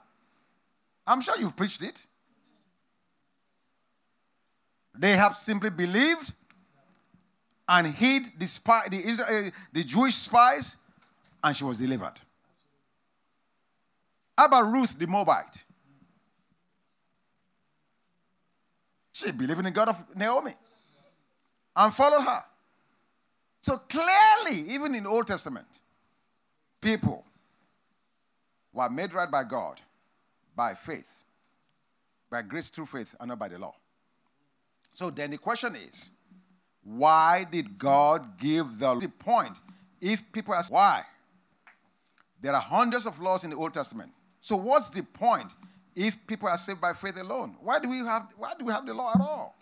I'm 1.06 1.20
sure 1.20 1.38
you've 1.38 1.54
preached 1.54 1.84
it. 1.84 2.04
They 4.98 5.16
have 5.16 5.36
simply 5.36 5.70
believed 5.70 6.32
and 7.68 7.86
hid 7.86 8.26
the, 8.38 8.46
spy, 8.46 8.82
the, 8.90 8.98
Israel, 8.98 9.28
eh, 9.30 9.50
the 9.72 9.84
Jewish 9.84 10.14
spies, 10.14 10.76
and 11.42 11.56
she 11.56 11.64
was 11.64 11.78
delivered. 11.78 12.14
How 14.36 14.46
about 14.46 14.72
Ruth 14.72 14.98
the 14.98 15.06
Moabite? 15.06 15.64
She 19.12 19.30
believed 19.30 19.58
in 19.58 19.64
the 19.64 19.70
God 19.70 19.88
of 19.88 20.16
Naomi 20.16 20.54
and 21.76 21.94
followed 21.94 22.22
her. 22.22 22.44
So 23.60 23.78
clearly, 23.78 24.72
even 24.72 24.94
in 24.94 25.04
the 25.04 25.08
Old 25.08 25.26
Testament, 25.26 25.66
people 26.80 27.24
were 28.72 28.90
made 28.90 29.12
right 29.12 29.30
by 29.30 29.44
God 29.44 29.80
by 30.56 30.74
faith, 30.74 31.22
by 32.30 32.42
grace 32.42 32.70
through 32.70 32.86
faith, 32.86 33.14
and 33.20 33.28
not 33.28 33.38
by 33.38 33.48
the 33.48 33.58
law. 33.58 33.74
So 34.92 35.10
then 35.10 35.30
the 35.30 35.38
question 35.38 35.74
is, 35.74 36.10
why 36.84 37.46
did 37.50 37.78
God 37.78 38.38
give 38.38 38.78
the, 38.78 39.10
point? 39.18 39.58
If 40.00 40.30
people 40.32 40.54
ask 40.54 40.72
why, 40.72 41.02
there 42.40 42.54
are 42.54 42.60
hundreds 42.60 43.06
of 43.06 43.20
laws 43.20 43.44
in 43.44 43.50
the 43.50 43.56
Old 43.56 43.72
Testament. 43.72 44.12
So 44.40 44.56
what's 44.56 44.90
the 44.90 45.02
point 45.02 45.54
if 45.94 46.18
people 46.26 46.48
are 46.48 46.56
saved 46.56 46.80
by 46.80 46.92
faith 46.92 47.16
alone? 47.16 47.56
Why 47.60 47.78
do 47.78 47.88
we 47.88 47.98
have 47.98 48.26
why 48.36 48.54
do 48.58 48.64
we 48.64 48.72
have 48.72 48.84
the 48.84 48.94
law 48.94 49.12
at 49.14 49.20
all? 49.20 49.54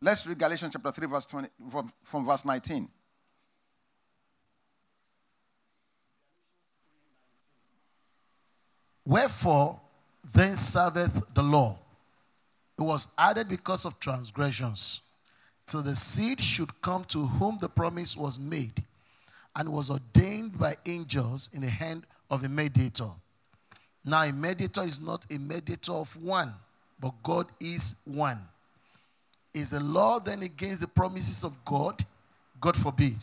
Let's 0.00 0.26
read 0.26 0.38
Galatians 0.38 0.72
chapter 0.72 0.90
3, 0.90 1.06
verse 1.06 1.26
20 1.26 1.48
from, 1.70 1.92
from 2.02 2.24
verse 2.24 2.46
19. 2.46 2.88
Wherefore 9.04 9.78
then 10.32 10.56
serveth 10.56 11.22
the 11.34 11.42
law? 11.42 11.79
It 12.80 12.84
was 12.84 13.08
added 13.18 13.46
because 13.46 13.84
of 13.84 14.00
transgressions, 14.00 15.02
till 15.66 15.82
the 15.82 15.94
seed 15.94 16.40
should 16.40 16.80
come 16.80 17.04
to 17.04 17.26
whom 17.26 17.58
the 17.60 17.68
promise 17.68 18.16
was 18.16 18.38
made, 18.38 18.82
and 19.54 19.68
was 19.70 19.90
ordained 19.90 20.58
by 20.58 20.76
angels 20.86 21.50
in 21.52 21.60
the 21.60 21.68
hand 21.68 22.06
of 22.30 22.42
a 22.42 22.48
mediator. 22.48 23.10
Now, 24.02 24.22
a 24.22 24.32
mediator 24.32 24.80
is 24.80 24.98
not 24.98 25.26
a 25.30 25.36
mediator 25.36 25.92
of 25.92 26.16
one, 26.22 26.54
but 26.98 27.12
God 27.22 27.48
is 27.60 28.00
one. 28.06 28.40
Is 29.52 29.70
the 29.70 29.80
law 29.80 30.18
then 30.18 30.42
against 30.42 30.80
the 30.80 30.88
promises 30.88 31.44
of 31.44 31.62
God? 31.66 32.02
God 32.62 32.76
forbid. 32.76 33.18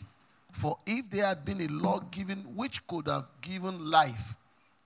For 0.52 0.78
if 0.86 1.10
there 1.10 1.26
had 1.26 1.44
been 1.44 1.60
a 1.62 1.66
law 1.66 1.98
given 2.12 2.38
which 2.54 2.86
could 2.86 3.08
have 3.08 3.28
given 3.40 3.90
life, 3.90 4.36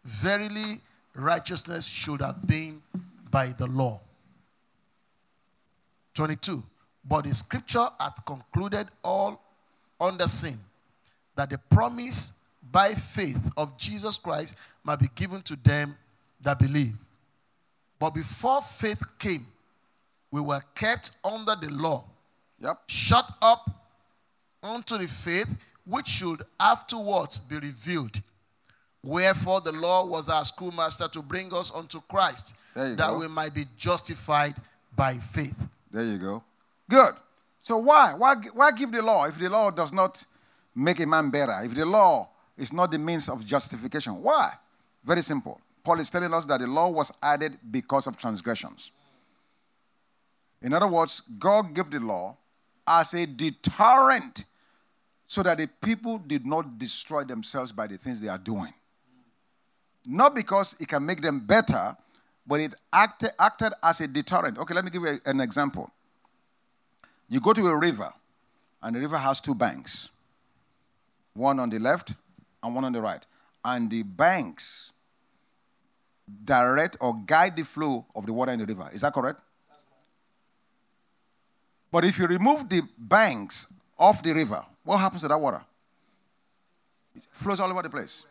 verily 0.03 0.81
righteousness 1.15 1.85
should 1.85 2.23
have 2.23 2.47
been 2.47 2.81
by 3.31 3.49
the 3.49 3.67
law. 3.67 4.01
22. 6.15 6.63
But 7.05 7.25
the 7.25 7.35
scripture 7.35 7.87
hath 7.99 8.25
concluded 8.25 8.89
all 9.03 9.41
under 10.01 10.29
sin, 10.29 10.59
that 11.37 11.51
the 11.51 11.59
promise 11.59 12.39
by 12.71 12.95
faith 12.95 13.51
of 13.57 13.77
Jesus 13.77 14.17
Christ 14.17 14.55
might 14.85 14.99
be 14.99 15.09
given 15.15 15.43
to 15.43 15.57
them 15.57 15.97
that 16.41 16.59
believe. 16.59 16.97
But 17.99 18.11
before 18.11 18.63
faith 18.63 19.03
came, 19.19 19.47
we 20.31 20.41
were 20.41 20.61
kept 20.75 21.13
under 21.25 21.55
the 21.57 21.71
law, 21.71 22.05
Yep. 22.61 22.83
shut 22.87 23.31
up 23.43 23.69
unto 24.63 24.97
the 24.99 25.07
faith 25.09 25.55
which 25.85 26.07
should 26.07 26.43
afterwards 26.61 27.41
be 27.41 27.57
revealed. 27.59 28.21
Wherefore 29.03 29.61
the 29.61 29.73
law 29.73 30.05
was 30.07 30.29
our 30.29 30.45
schoolmaster 30.45 31.09
to 31.09 31.23
bring 31.23 31.53
us 31.53 31.73
unto 31.75 32.01
Christ, 32.03 32.55
that 32.75 32.97
go. 32.97 33.19
we 33.19 33.29
might 33.29 33.53
be 33.53 33.67
justified 33.77 34.55
by 34.95 35.19
faith. 35.19 35.69
There 35.93 36.05
you 36.05 36.19
go. 36.19 36.43
Good. 36.89 37.15
So 37.61 37.79
why? 37.79 38.15
Why, 38.15 38.35
why 38.55 38.73
give 38.73 38.91
the 38.91 39.03
law 39.03 39.27
if 39.27 39.39
the 39.39 39.49
law 39.49 39.71
does 39.71 39.93
not 39.93 40.25
make 40.75 40.99
a 41.01 41.07
man 41.07 41.31
better? 41.31 41.61
If 41.63 41.75
the 41.75 41.85
law 41.87 42.31
is 42.57 42.73
not 42.73 42.91
the 42.91 42.99
means 42.99 43.29
of 43.29 43.45
justification? 43.45 44.21
Why? 44.23 44.53
Very 45.05 45.23
simple. 45.23 45.61
Paul 45.85 46.01
is 46.01 46.11
telling 46.11 46.33
us 46.33 46.47
that 46.47 46.61
the 46.61 46.67
law 46.67 46.89
was 46.89 47.13
added 47.23 47.59
because 47.71 48.07
of 48.07 48.17
transgressions. 48.17 48.91
In 50.63 50.73
other 50.73 50.87
words, 50.87 51.23
God 51.39 51.75
gave 51.75 51.91
the 51.91 51.99
law 51.99 52.37
as 52.87 53.15
a 53.15 53.27
deterrent 53.27 54.45
so 55.27 55.43
that 55.43 55.59
the 55.59 55.67
people 55.67 56.19
did 56.19 56.47
not 56.47 56.79
destroy 56.79 57.25
themselves 57.25 57.73
by 57.73 57.87
the 57.87 57.99
things 57.99 58.21
they 58.21 58.29
are 58.29 58.39
doing. 58.39 58.73
Not 60.07 60.35
because 60.35 60.77
it 60.79 60.89
can 60.89 61.05
make 61.05 61.21
them 61.21 61.41
better, 61.41 61.97
but 62.47 62.61
it 62.61 62.75
acted, 62.93 63.31
acted 63.39 63.73
as 63.83 64.01
a 64.01 64.09
deterrent. 64.09 64.59
Okay, 64.59 64.75
let 64.75 64.85
me 64.85 64.91
give 64.91 65.03
you 65.03 65.21
a- 65.25 65.31
an 65.31 65.41
example. 65.41 65.91
You 67.29 67.41
go 67.41 67.53
to 67.53 67.67
a 67.69 67.77
river, 67.77 68.13
and 68.83 68.97
the 68.97 69.01
river 69.01 69.19
has 69.19 69.41
two 69.41 69.55
banks 69.55 70.11
one 71.35 71.59
on 71.59 71.71
the 71.71 71.79
left 71.79 72.13
and 72.63 72.75
one 72.75 72.85
on 72.85 72.93
the 72.93 73.01
right. 73.01 73.27
And 73.65 73.91
the 73.91 74.03
banks 74.03 74.91
direct 76.45 76.97
or 77.01 77.17
guide 77.25 77.57
the 77.57 77.63
flow 77.63 78.07
of 78.15 78.27
the 78.27 78.33
water 78.33 78.53
in 78.53 78.59
the 78.59 78.67
river. 78.67 78.91
Is 78.93 79.01
that 79.01 79.13
correct? 79.13 79.41
But 81.91 82.05
if 82.05 82.19
you 82.19 82.27
remove 82.27 82.69
the 82.69 82.83
banks 82.99 83.67
of 83.99 84.23
the 84.23 84.33
river, 84.33 84.65
what 84.83 84.99
happens 84.99 85.23
to 85.23 85.29
that 85.29 85.41
water? 85.41 85.63
It 87.15 87.25
flows 87.31 87.61
all 87.61 87.71
over 87.71 87.83
the 87.83 87.91
place. 87.91 88.25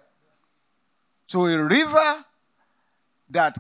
So 1.28 1.46
a 1.46 1.64
river 1.64 2.26
that 3.30 3.58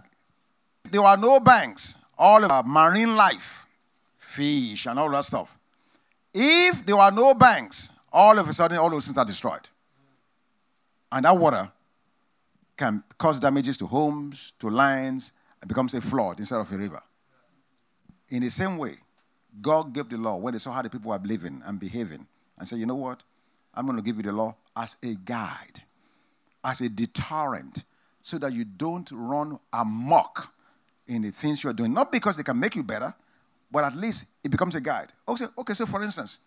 there 0.89 1.01
were 1.01 1.17
no 1.17 1.39
banks, 1.39 1.95
all 2.17 2.43
of 2.43 2.51
our 2.51 2.63
marine 2.63 3.15
life, 3.15 3.65
fish 4.17 4.85
and 4.85 4.99
all 4.99 5.09
that 5.11 5.25
stuff. 5.25 5.57
If 6.33 6.85
there 6.85 6.97
were 6.97 7.11
no 7.11 7.33
banks, 7.33 7.89
all 8.11 8.37
of 8.39 8.47
a 8.47 8.53
sudden 8.53 8.77
all 8.77 8.89
those 8.89 9.05
things 9.05 9.17
are 9.17 9.25
destroyed. 9.25 9.67
And 11.11 11.25
that 11.25 11.37
water 11.37 11.71
can 12.77 13.03
cause 13.17 13.39
damages 13.39 13.77
to 13.77 13.87
homes, 13.87 14.53
to 14.59 14.69
lands, 14.69 15.33
and 15.61 15.67
becomes 15.67 15.93
a 15.93 16.01
flood 16.01 16.39
instead 16.39 16.59
of 16.59 16.71
a 16.71 16.77
river. 16.77 17.01
In 18.29 18.41
the 18.43 18.49
same 18.49 18.77
way, 18.77 18.95
God 19.61 19.93
gave 19.93 20.09
the 20.09 20.17
law 20.17 20.37
when 20.37 20.53
they 20.53 20.59
saw 20.59 20.71
how 20.71 20.81
the 20.81 20.89
people 20.89 21.11
were 21.11 21.19
living 21.19 21.61
and 21.65 21.79
behaving 21.79 22.25
and 22.57 22.67
said, 22.67 22.79
you 22.79 22.85
know 22.85 22.95
what? 22.95 23.23
I'm 23.73 23.85
going 23.85 23.97
to 23.97 24.03
give 24.03 24.17
you 24.17 24.23
the 24.23 24.31
law 24.31 24.55
as 24.75 24.97
a 25.03 25.15
guide, 25.15 25.83
as 26.63 26.81
a 26.81 26.89
deterrent, 26.89 27.83
so 28.21 28.37
that 28.37 28.53
you 28.53 28.63
don't 28.63 29.09
run 29.11 29.57
amok 29.73 30.53
in 31.11 31.21
the 31.21 31.31
things 31.31 31.63
you're 31.63 31.73
doing. 31.73 31.93
Not 31.93 32.11
because 32.11 32.37
they 32.37 32.43
can 32.43 32.57
make 32.57 32.75
you 32.75 32.83
better, 32.83 33.13
but 33.69 33.83
at 33.83 33.95
least 33.95 34.25
it 34.43 34.49
becomes 34.49 34.75
a 34.75 34.81
guide. 34.81 35.11
Okay, 35.27 35.45
okay 35.57 35.73
so 35.73 35.85
for 35.85 36.01
instance, 36.03 36.39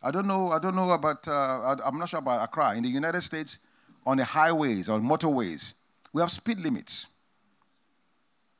I 0.00 0.10
don't 0.10 0.26
know, 0.26 0.52
I 0.52 0.58
don't 0.58 0.76
know 0.76 0.90
about, 0.90 1.26
uh, 1.26 1.76
I'm 1.84 1.98
not 1.98 2.08
sure 2.08 2.20
about 2.20 2.42
Accra. 2.42 2.76
In 2.76 2.82
the 2.82 2.88
United 2.88 3.22
States, 3.22 3.58
on 4.06 4.18
the 4.18 4.24
highways 4.24 4.88
or 4.88 5.00
motorways, 5.00 5.74
we 6.12 6.20
have 6.20 6.30
speed 6.30 6.60
limits. 6.60 7.06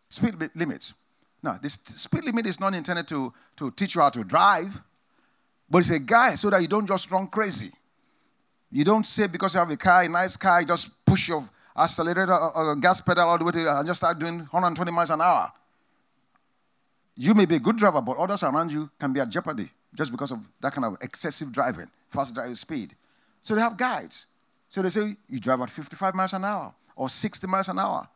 Speed 0.09 0.35
li- 0.41 0.51
limits. 0.55 0.95
Now, 1.43 1.59
this 1.61 1.75
speed 1.75 2.25
limit 2.25 2.47
is 2.47 2.59
not 2.59 2.75
intended 2.75 3.07
to, 3.09 3.33
to 3.59 3.71
teach 3.73 3.95
you 3.95 4.01
how 4.01 4.11
to 4.11 4.25
drive, 4.25 4.81
but 5.71 5.79
it's 5.79 5.91
a 5.91 5.99
guide 5.99 6.39
so 6.39 6.51
that 6.51 6.63
you 6.63 6.69
don't 6.69 6.87
just 6.87 7.11
run 7.11 7.27
crazy. 7.29 7.71
You 8.73 8.85
don't 8.85 9.07
say 9.07 9.29
because 9.29 9.55
you 9.55 9.61
have 9.61 9.71
a 9.71 9.77
car, 9.77 10.03
a 10.03 10.09
nice 10.09 10.37
car, 10.37 10.63
you 10.63 10.67
just 10.67 10.89
push 11.05 11.29
your 11.29 11.49
accelerator 11.77 12.33
or, 12.33 12.57
or 12.57 12.77
gas 12.77 13.01
pedal 13.01 13.29
all 13.29 13.39
the 13.39 13.45
way 13.45 13.53
to 13.53 13.79
and 13.79 13.87
just 13.87 14.01
start 14.01 14.19
doing 14.19 14.39
120 14.39 14.91
miles 14.91 15.11
an 15.11 15.21
hour. 15.21 15.53
You 17.17 17.35
may 17.35 17.47
be 17.47 17.57
a 17.57 17.61
good 17.61 17.77
driver, 17.77 18.01
but 18.01 18.17
others 18.17 18.43
around 18.43 18.73
you 18.73 18.91
can 18.99 19.13
be 19.13 19.21
at 19.21 19.29
jeopardy 19.29 19.71
just 19.95 20.11
because 20.11 20.33
of 20.33 20.41
that 20.61 20.73
kind 20.73 20.85
of 20.85 20.97
excessive 21.01 21.53
driving, 21.53 21.87
fast 22.09 22.35
driving 22.35 22.57
speed. 22.57 22.95
So 23.43 23.55
they 23.55 23.61
have 23.61 23.77
guides. 23.77 24.27
So 24.69 24.83
they 24.83 24.91
say 24.91 25.17
you 25.29 25.39
drive 25.39 25.61
at 25.61 25.71
55 25.71 26.15
miles 26.15 26.33
an 26.33 26.45
hour 26.45 26.75
or 26.97 27.09
60 27.09 27.47
miles 27.47 27.69
an 27.69 27.79
hour. 27.79 28.09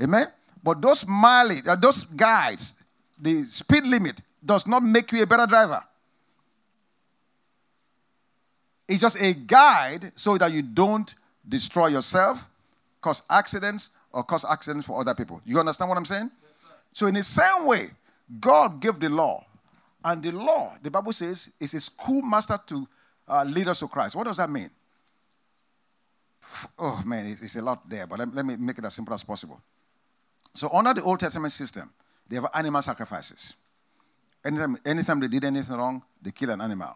Amen? 0.00 0.28
But 0.62 0.80
those 0.80 1.06
mileage, 1.06 1.66
uh, 1.66 1.76
those 1.76 2.04
guides, 2.04 2.74
the 3.20 3.44
speed 3.44 3.84
limit 3.84 4.20
does 4.44 4.66
not 4.66 4.82
make 4.82 5.10
you 5.12 5.22
a 5.22 5.26
better 5.26 5.46
driver. 5.46 5.82
It's 8.86 9.00
just 9.00 9.20
a 9.20 9.32
guide 9.32 10.12
so 10.14 10.36
that 10.38 10.52
you 10.52 10.62
don't 10.62 11.14
destroy 11.48 11.88
yourself, 11.88 12.46
cause 13.04 13.22
accidents, 13.28 13.90
or 14.12 14.22
cause 14.24 14.44
accidents 14.44 14.86
for 14.86 14.98
other 15.00 15.14
people. 15.14 15.40
You 15.44 15.58
understand 15.60 15.88
what 15.90 15.98
I'm 15.98 16.06
saying? 16.06 16.30
so, 16.92 17.06
in 17.06 17.14
the 17.14 17.22
same 17.22 17.66
way, 17.66 17.90
God 18.40 18.80
gave 18.80 18.98
the 18.98 19.08
law. 19.10 19.44
And 20.02 20.22
the 20.22 20.32
law, 20.32 20.76
the 20.82 20.90
Bible 20.90 21.12
says, 21.12 21.50
is 21.60 21.74
a 21.74 21.80
schoolmaster 21.80 22.58
to 22.66 22.88
uh, 23.28 23.44
lead 23.44 23.68
us 23.68 23.80
to 23.80 23.88
Christ. 23.88 24.14
What 24.16 24.26
does 24.26 24.36
that 24.38 24.48
mean? 24.50 24.70
Oh, 26.78 27.02
man, 27.04 27.26
it- 27.26 27.42
it's 27.42 27.56
a 27.56 27.62
lot 27.62 27.88
there, 27.88 28.06
but 28.06 28.18
let, 28.18 28.34
let 28.34 28.44
me 28.46 28.56
make 28.56 28.78
it 28.78 28.84
as 28.84 28.94
simple 28.94 29.14
as 29.14 29.24
possible. 29.24 29.60
So, 30.54 30.68
under 30.72 30.94
the 30.94 31.02
Old 31.02 31.20
Testament 31.20 31.52
system, 31.52 31.90
they 32.28 32.36
have 32.36 32.46
animal 32.54 32.80
sacrifices. 32.82 33.54
Anytime, 34.44 34.76
anytime 34.84 35.20
they 35.20 35.28
did 35.28 35.44
anything 35.44 35.76
wrong, 35.76 36.02
they 36.22 36.30
kill 36.30 36.50
an 36.50 36.60
animal. 36.60 36.94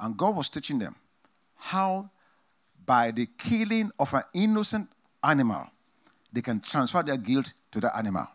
And 0.00 0.16
God 0.16 0.36
was 0.36 0.48
teaching 0.48 0.78
them 0.78 0.94
how, 1.56 2.10
by 2.86 3.10
the 3.10 3.26
killing 3.38 3.90
of 3.98 4.14
an 4.14 4.22
innocent 4.32 4.88
animal, 5.22 5.66
they 6.32 6.42
can 6.42 6.60
transfer 6.60 7.02
their 7.02 7.16
guilt 7.16 7.52
to 7.72 7.80
the 7.80 7.94
animal. 7.96 8.26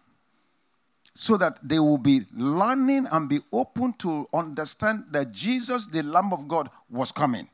So 1.15 1.37
that 1.37 1.59
they 1.61 1.79
will 1.79 1.99
be 1.99 2.25
learning 2.35 3.07
and 3.11 3.29
be 3.29 3.41
open 3.51 3.93
to 3.99 4.27
understand 4.33 5.05
that 5.11 5.31
Jesus, 5.31 5.87
the 5.87 6.01
Lamb 6.01 6.33
of 6.33 6.47
God, 6.47 6.69
was 6.89 7.11
coming. 7.11 7.47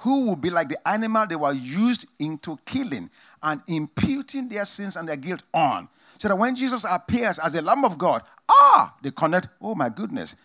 Who 0.00 0.26
will 0.26 0.36
be 0.36 0.50
like 0.50 0.68
the 0.68 0.88
animal 0.88 1.26
they 1.26 1.36
were 1.36 1.52
used 1.52 2.06
into 2.18 2.58
killing 2.64 3.10
and 3.42 3.60
imputing 3.66 4.48
their 4.48 4.64
sins 4.64 4.94
and 4.94 5.08
their 5.08 5.16
guilt 5.16 5.42
on. 5.52 5.88
So 6.18 6.28
that 6.28 6.36
when 6.36 6.54
Jesus 6.54 6.84
appears 6.88 7.38
as 7.38 7.54
the 7.54 7.62
Lamb 7.62 7.84
of 7.84 7.98
God, 7.98 8.22
ah, 8.48 8.94
they 9.02 9.10
connect, 9.10 9.48
oh 9.60 9.74
my 9.74 9.88
goodness, 9.88 10.36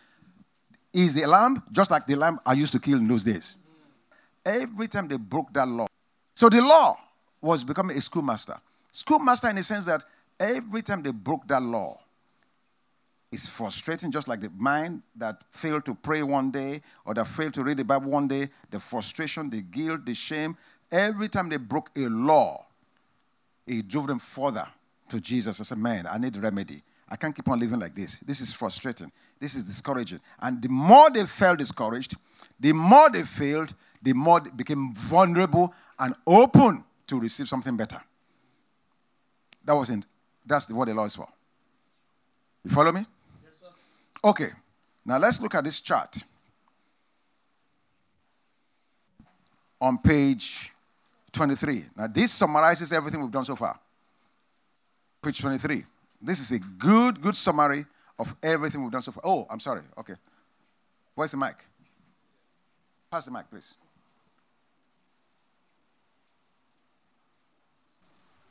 is 0.94 1.14
the 1.14 1.26
lamb 1.26 1.64
just 1.72 1.92
like 1.92 2.06
the 2.06 2.16
lamb 2.16 2.40
I 2.46 2.54
used 2.54 2.72
to 2.74 2.80
kill 2.80 2.98
in 2.98 3.08
those 3.08 3.24
days. 3.24 3.56
Every 4.46 4.88
time 4.88 5.08
they 5.08 5.18
broke 5.18 5.54
that 5.54 5.68
law. 5.68 5.88
So 6.36 6.50
the 6.50 6.62
law 6.62 6.98
was 7.42 7.64
becoming 7.64 7.98
a 7.98 8.02
schoolmaster. 8.02 8.58
Schoolmaster 8.92 9.50
in 9.50 9.56
the 9.56 9.64
sense 9.64 9.86
that 9.86 10.04
every 10.40 10.82
time 10.82 11.02
they 11.02 11.12
broke 11.12 11.48
that 11.48 11.62
law, 11.62 12.00
it's 13.32 13.48
frustrating, 13.48 14.12
just 14.12 14.28
like 14.28 14.42
the 14.42 14.52
mind 14.58 15.04
that 15.16 15.42
failed 15.50 15.86
to 15.86 15.96
pray 15.96 16.22
one 16.22 16.52
day 16.52 16.82
or 17.06 17.14
that 17.14 17.28
failed 17.28 17.54
to 17.54 17.64
read 17.64 17.78
the 17.78 17.86
Bible 17.86 18.12
one 18.12 18.28
day, 18.28 18.50
the 18.70 18.80
frustration, 18.80 19.50
the 19.50 19.62
guilt, 19.62 20.06
the 20.06 20.14
shame. 20.14 20.58
Every 20.92 21.30
time 21.30 21.48
they 21.48 21.56
broke 21.58 21.90
a 21.96 22.10
law, 22.10 22.66
it 23.66 23.88
drove 23.88 24.08
them 24.08 24.20
further 24.20 24.68
to 25.10 25.22
Jesus. 25.22 25.62
I 25.62 25.64
said, 25.64 25.78
Man, 25.78 26.08
I 26.12 26.18
need 26.18 26.36
remedy. 26.36 26.84
I 27.08 27.16
can't 27.16 27.36
keep 27.36 27.48
on 27.48 27.60
living 27.60 27.80
like 27.80 27.96
this. 27.96 28.20
This 28.26 28.42
is 28.42 28.52
frustrating. 28.52 29.12
This 29.40 29.56
is 29.56 29.66
discouraging. 29.66 30.20
And 30.40 30.62
the 30.62 30.70
more 30.70 31.10
they 31.10 31.26
felt 31.26 31.60
discouraged, 31.60 32.16
the 32.60 32.74
more 32.74 33.10
they 33.10 33.24
failed, 33.24 33.74
the 34.02 34.14
more 34.14 34.40
they 34.42 34.50
became 34.50 34.94
vulnerable 34.94 35.74
and 36.00 36.16
open 36.26 36.84
to 37.12 37.20
receive 37.20 37.50
something 37.50 37.76
better. 37.76 38.02
That 39.66 39.76
wasn't, 39.76 40.06
that's 40.46 40.70
what 40.70 40.88
the 40.88 40.94
law 40.94 41.04
is 41.04 41.16
for. 41.16 41.28
You 42.64 42.72
follow 42.72 42.94
me? 42.94 43.06
Yes, 43.44 43.60
sir. 43.60 43.68
Okay. 44.24 44.52
Now 45.06 45.18
let's 45.18 45.42
look 45.42 45.54
at 45.54 45.64
this 45.66 45.82
chart. 45.82 46.24
On 49.82 49.98
page 49.98 50.72
23. 51.34 51.86
Now, 51.98 52.08
this 52.08 52.32
summarizes 52.32 52.94
everything 52.94 53.22
we've 53.22 53.30
done 53.30 53.46
so 53.46 53.58
far. 53.58 53.78
Page 55.22 55.42
23. 55.42 55.84
This 56.22 56.40
is 56.40 56.52
a 56.52 56.60
good, 56.60 57.20
good 57.20 57.36
summary 57.36 57.86
of 58.18 58.34
everything 58.42 58.82
we've 58.84 58.92
done 58.92 59.02
so 59.02 59.12
far. 59.12 59.24
Oh, 59.26 59.48
I'm 59.50 59.60
sorry. 59.60 59.82
Okay. 59.98 60.16
Where's 61.14 61.32
the 61.32 61.38
mic? 61.38 61.56
Pass 63.12 63.26
the 63.26 63.32
mic, 63.32 63.50
please. 63.50 63.76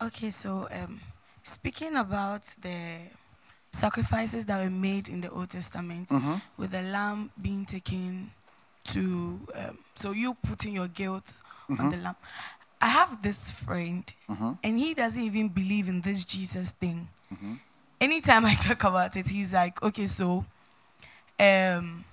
Okay, 0.02 0.30
so 0.30 0.66
um, 0.72 1.00
speaking 1.42 1.96
about 1.96 2.42
the 2.62 2.96
sacrifices 3.72 4.46
that 4.46 4.62
were 4.64 4.70
made 4.70 5.08
in 5.08 5.20
the 5.20 5.30
Old 5.30 5.50
Testament, 5.50 6.08
Mm-hmm. 6.08 6.34
with 6.56 6.70
the 6.70 6.82
lamb 6.82 7.30
being 7.40 7.64
taken 7.64 8.30
to, 8.84 9.40
um, 9.54 9.78
so 9.94 10.12
you 10.12 10.34
putting 10.48 10.74
your 10.74 10.88
guilt 10.88 11.40
Mm-hmm. 11.68 11.80
on 11.82 11.90
the 11.90 11.96
lamb. 11.98 12.16
I 12.82 12.88
have 12.88 13.22
this 13.22 13.50
friend, 13.50 14.02
and 14.64 14.78
he 14.78 14.94
doesn't 14.94 15.22
even 15.22 15.48
believe 15.50 15.86
in 15.88 16.00
this 16.00 16.24
Jesus 16.24 16.72
thing. 16.72 17.06
Mm-hmm. 17.32 17.54
Anytime 18.00 18.46
I 18.52 18.54
talk 18.54 18.82
about 18.84 19.14
it, 19.16 19.28
he's 19.28 19.52
like, 19.52 19.82
okay, 19.82 20.06
so, 20.06 20.44
um, 21.38 22.04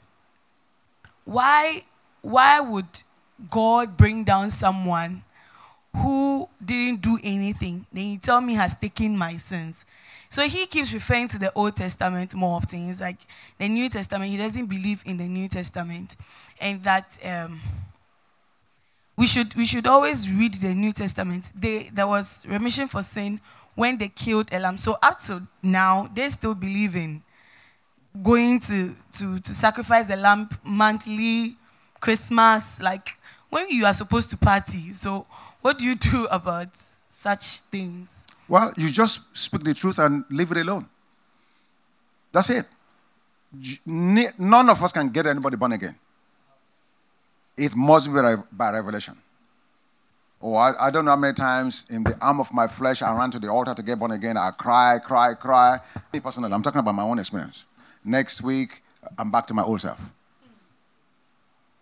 why, 1.23 1.83
why 2.21 2.59
would 2.59 2.85
God 3.49 3.95
bring 3.95 4.25
down 4.25 4.49
someone 4.49 5.23
who 5.97 6.47
didn't 6.63 7.01
do 7.01 7.19
anything, 7.23 7.85
then 7.91 8.05
you 8.05 8.17
tell 8.17 8.41
me 8.41 8.53
has 8.55 8.75
taken 8.75 9.17
my 9.17 9.33
sins. 9.33 9.85
So 10.29 10.41
he 10.41 10.65
keeps 10.65 10.93
referring 10.93 11.29
to 11.29 11.39
the 11.39 11.51
Old 11.53 11.75
Testament 11.75 12.35
more 12.35 12.57
often. 12.57 12.85
He's 12.85 12.99
like 12.99 13.17
the 13.57 13.69
New 13.69 13.89
Testament. 13.89 14.29
He 14.29 14.37
doesn't 14.37 14.65
believe 14.65 15.01
in 15.05 15.17
the 15.17 15.27
New 15.27 15.47
Testament, 15.47 16.15
and 16.59 16.83
that 16.83 17.17
um, 17.25 17.61
we 19.17 19.25
should 19.25 19.55
we 19.55 19.65
should 19.65 19.87
always 19.87 20.29
read 20.29 20.55
the 20.55 20.75
New 20.75 20.91
Testament. 20.91 21.51
They, 21.55 21.89
there 21.93 22.07
was 22.07 22.45
remission 22.47 22.87
for 22.87 23.03
sin 23.03 23.39
when 23.75 23.97
they 23.97 24.09
killed 24.09 24.49
a 24.51 24.59
lamb. 24.59 24.77
So 24.77 24.97
up 25.01 25.19
to 25.21 25.47
now, 25.63 26.09
they 26.13 26.27
still 26.29 26.55
believe 26.55 26.95
in 26.95 27.23
going 28.21 28.59
to 28.61 28.93
to 29.13 29.39
to 29.39 29.51
sacrifice 29.51 30.09
a 30.09 30.17
lamb 30.17 30.49
monthly, 30.63 31.55
Christmas, 32.01 32.81
like 32.81 33.09
when 33.49 33.69
you 33.69 33.85
are 33.85 33.93
supposed 33.93 34.29
to 34.31 34.37
party. 34.37 34.93
So 34.93 35.25
what 35.67 35.77
do 35.79 35.85
you 35.85 35.95
do 35.95 36.25
about 36.31 36.69
such 36.75 37.45
things? 37.75 38.25
Well, 38.47 38.71
you 38.77 38.89
just 38.89 39.19
speak 39.33 39.63
the 39.63 39.73
truth 39.73 39.99
and 39.99 40.23
leave 40.29 40.51
it 40.53 40.57
alone. 40.57 40.87
That's 42.31 42.49
it. 42.49 42.65
None 43.85 44.69
of 44.69 44.81
us 44.81 44.91
can 44.93 45.09
get 45.09 45.25
anybody 45.27 45.57
born 45.57 45.73
again. 45.73 45.95
It 47.57 47.75
must 47.75 48.07
be 48.07 48.21
by 48.51 48.71
revelation. 48.71 49.15
Oh, 50.41 50.53
I, 50.53 50.87
I 50.87 50.91
don't 50.91 51.03
know 51.03 51.11
how 51.11 51.17
many 51.17 51.33
times 51.33 51.83
in 51.89 52.03
the 52.03 52.15
arm 52.21 52.39
of 52.39 52.53
my 52.53 52.67
flesh 52.67 53.01
I 53.01 53.11
ran 53.17 53.31
to 53.31 53.39
the 53.39 53.49
altar 53.49 53.73
to 53.73 53.81
get 53.81 53.97
born 53.99 54.11
again. 54.11 54.37
I 54.37 54.51
cry, 54.51 54.99
cry, 54.99 55.33
cry. 55.33 55.79
Me 56.13 56.19
personally, 56.19 56.53
I'm 56.53 56.61
talking 56.61 56.79
about 56.79 56.93
my 56.93 57.03
own 57.03 57.19
experience. 57.19 57.65
Next 58.05 58.41
week, 58.41 58.83
I'm 59.17 59.31
back 59.31 59.47
to 59.47 59.53
my 59.53 59.63
old 59.63 59.81
self. 59.81 59.99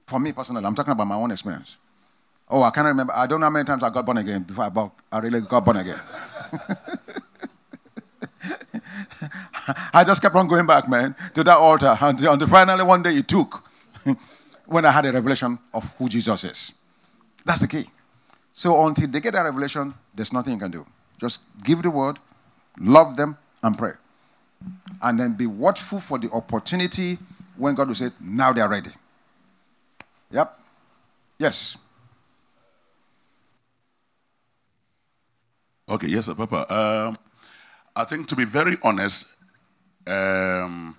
For 0.07 0.19
me 0.19 0.31
personally, 0.31 0.65
I'm 0.65 0.73
talking 0.73 0.93
about 0.93 1.07
my 1.07 1.15
own 1.15 1.31
experience. 1.31 1.77
Oh, 2.47 2.61
I 2.61 2.69
can't 2.69 2.85
remember. 2.85 3.13
I 3.15 3.25
don't 3.25 3.39
know 3.39 3.47
how 3.47 3.51
many 3.51 3.65
times 3.65 3.81
I 3.83 3.89
got 3.89 4.05
born 4.05 4.17
again 4.17 4.43
before 4.43 4.65
I, 4.65 4.69
bought, 4.69 4.93
I 5.11 5.17
really 5.19 5.41
got 5.41 5.65
born 5.65 5.77
again. 5.77 5.99
I 9.93 10.03
just 10.03 10.21
kept 10.21 10.35
on 10.35 10.47
going 10.47 10.65
back, 10.65 10.87
man, 10.87 11.15
to 11.33 11.43
that 11.43 11.57
altar 11.57 11.97
until, 11.99 12.33
until 12.33 12.47
finally 12.47 12.83
one 12.83 13.01
day 13.01 13.15
it 13.15 13.27
took 13.27 13.67
when 14.65 14.85
I 14.85 14.91
had 14.91 15.05
a 15.05 15.11
revelation 15.11 15.57
of 15.73 15.95
who 15.97 16.07
Jesus 16.07 16.43
is. 16.43 16.71
That's 17.43 17.61
the 17.61 17.67
key. 17.67 17.89
So 18.53 18.85
until 18.85 19.07
they 19.07 19.19
get 19.19 19.33
that 19.33 19.41
revelation, 19.41 19.93
there's 20.13 20.31
nothing 20.31 20.53
you 20.53 20.59
can 20.59 20.71
do. 20.71 20.85
Just 21.19 21.39
give 21.63 21.81
the 21.81 21.89
word, 21.89 22.19
love 22.79 23.17
them, 23.17 23.37
and 23.63 23.77
pray. 23.77 23.93
And 25.01 25.19
then 25.19 25.33
be 25.33 25.47
watchful 25.47 25.99
for 25.99 26.17
the 26.17 26.29
opportunity 26.31 27.17
when 27.57 27.75
God 27.75 27.87
will 27.87 27.95
say, 27.95 28.11
now 28.19 28.53
they 28.53 28.61
are 28.61 28.69
ready. 28.69 28.91
Yep. 30.31 30.59
Yes. 31.39 31.77
Okay, 35.87 36.07
yes, 36.07 36.25
sir, 36.25 36.33
Papa. 36.33 36.73
Um, 36.73 37.17
I 37.95 38.05
think 38.05 38.27
to 38.27 38.35
be 38.35 38.43
very 38.43 38.77
honest, 38.81 39.27
um, 40.07 40.95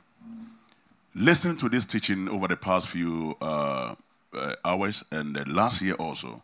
listening 1.14 1.56
to 1.58 1.68
this 1.68 1.84
teaching 1.84 2.28
over 2.28 2.46
the 2.46 2.56
past 2.56 2.88
few 2.88 3.36
uh, 3.40 3.96
uh, 4.32 4.54
hours 4.64 5.02
and 5.10 5.34
the 5.34 5.44
last 5.44 5.82
year 5.82 5.94
also, 5.94 6.42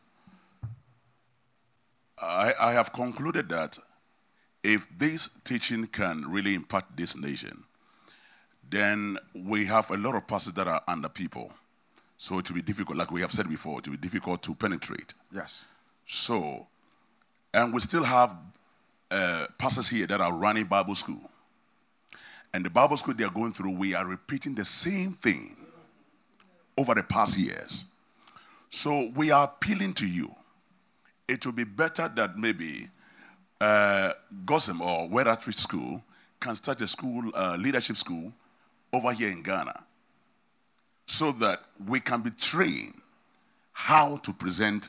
I, 2.19 2.53
I 2.61 2.73
have 2.73 2.93
concluded 2.93 3.49
that 3.51 3.79
if 4.63 4.89
this 4.97 5.31
teaching 5.45 5.87
can 5.87 6.31
really 6.31 6.55
impact 6.55 6.97
this 6.97 7.17
nation, 7.17 7.65
then 8.69 9.19
we 9.35 9.67
have 9.67 9.91
a 9.91 9.97
lot 9.97 10.15
of 10.17 10.27
pastors 10.27 10.55
that 10.55 10.67
are 10.67 10.83
under 10.89 11.09
people. 11.09 11.53
So 12.17 12.39
it 12.39 12.49
will 12.49 12.57
be 12.57 12.63
difficult, 12.63 12.99
like 12.99 13.11
we 13.11 13.21
have 13.21 13.33
said 13.33 13.49
before, 13.49 13.81
it 13.81 13.87
will 13.87 13.97
be 13.97 14.09
difficult 14.09 14.43
to 14.45 14.55
penetrate. 14.55 15.15
Yes. 15.33 15.65
So, 16.07 16.69
and 17.55 17.73
we 17.73 17.81
still 17.81 18.05
have 18.05 18.37
uh, 19.11 19.47
pastors 19.59 19.89
here 19.89 20.07
that 20.07 20.21
are 20.21 20.33
running 20.33 20.65
Bible 20.65 20.95
school. 20.95 21.31
And 22.55 22.65
the 22.65 22.71
Bible 22.71 22.97
school 22.97 23.15
they 23.15 23.25
are 23.25 23.31
going 23.31 23.53
through, 23.53 23.73
we 23.73 23.95
are 23.95 24.07
repeating 24.07 24.55
the 24.55 24.65
same 24.65 25.13
thing 25.13 25.57
over 26.77 26.95
the 26.95 27.03
past 27.03 27.37
years. 27.37 27.85
So 28.71 29.11
we 29.15 29.31
are 29.31 29.45
appealing 29.45 29.95
to 29.95 30.07
you. 30.07 30.35
It 31.29 31.45
will 31.45 31.53
be 31.53 31.65
better 31.65 32.11
that 32.17 32.39
maybe 32.39 32.89
uh, 33.61 34.13
GOSIM 34.45 34.81
or 34.81 35.29
Outreach 35.29 35.59
School 35.59 36.03
can 36.41 36.57
start 36.57 36.81
a 36.81 36.89
school, 36.89 37.31
uh, 37.35 37.57
leadership 37.59 37.97
school 37.97 38.33
over 38.93 39.13
here 39.13 39.29
in 39.29 39.43
Ghana 39.43 39.85
so 41.07 41.33
that 41.33 41.63
we 41.87 42.01
can 42.01 42.23
be 42.23 42.31
trained 42.31 42.95
how 43.73 44.17
to 44.19 44.33
present 44.33 44.89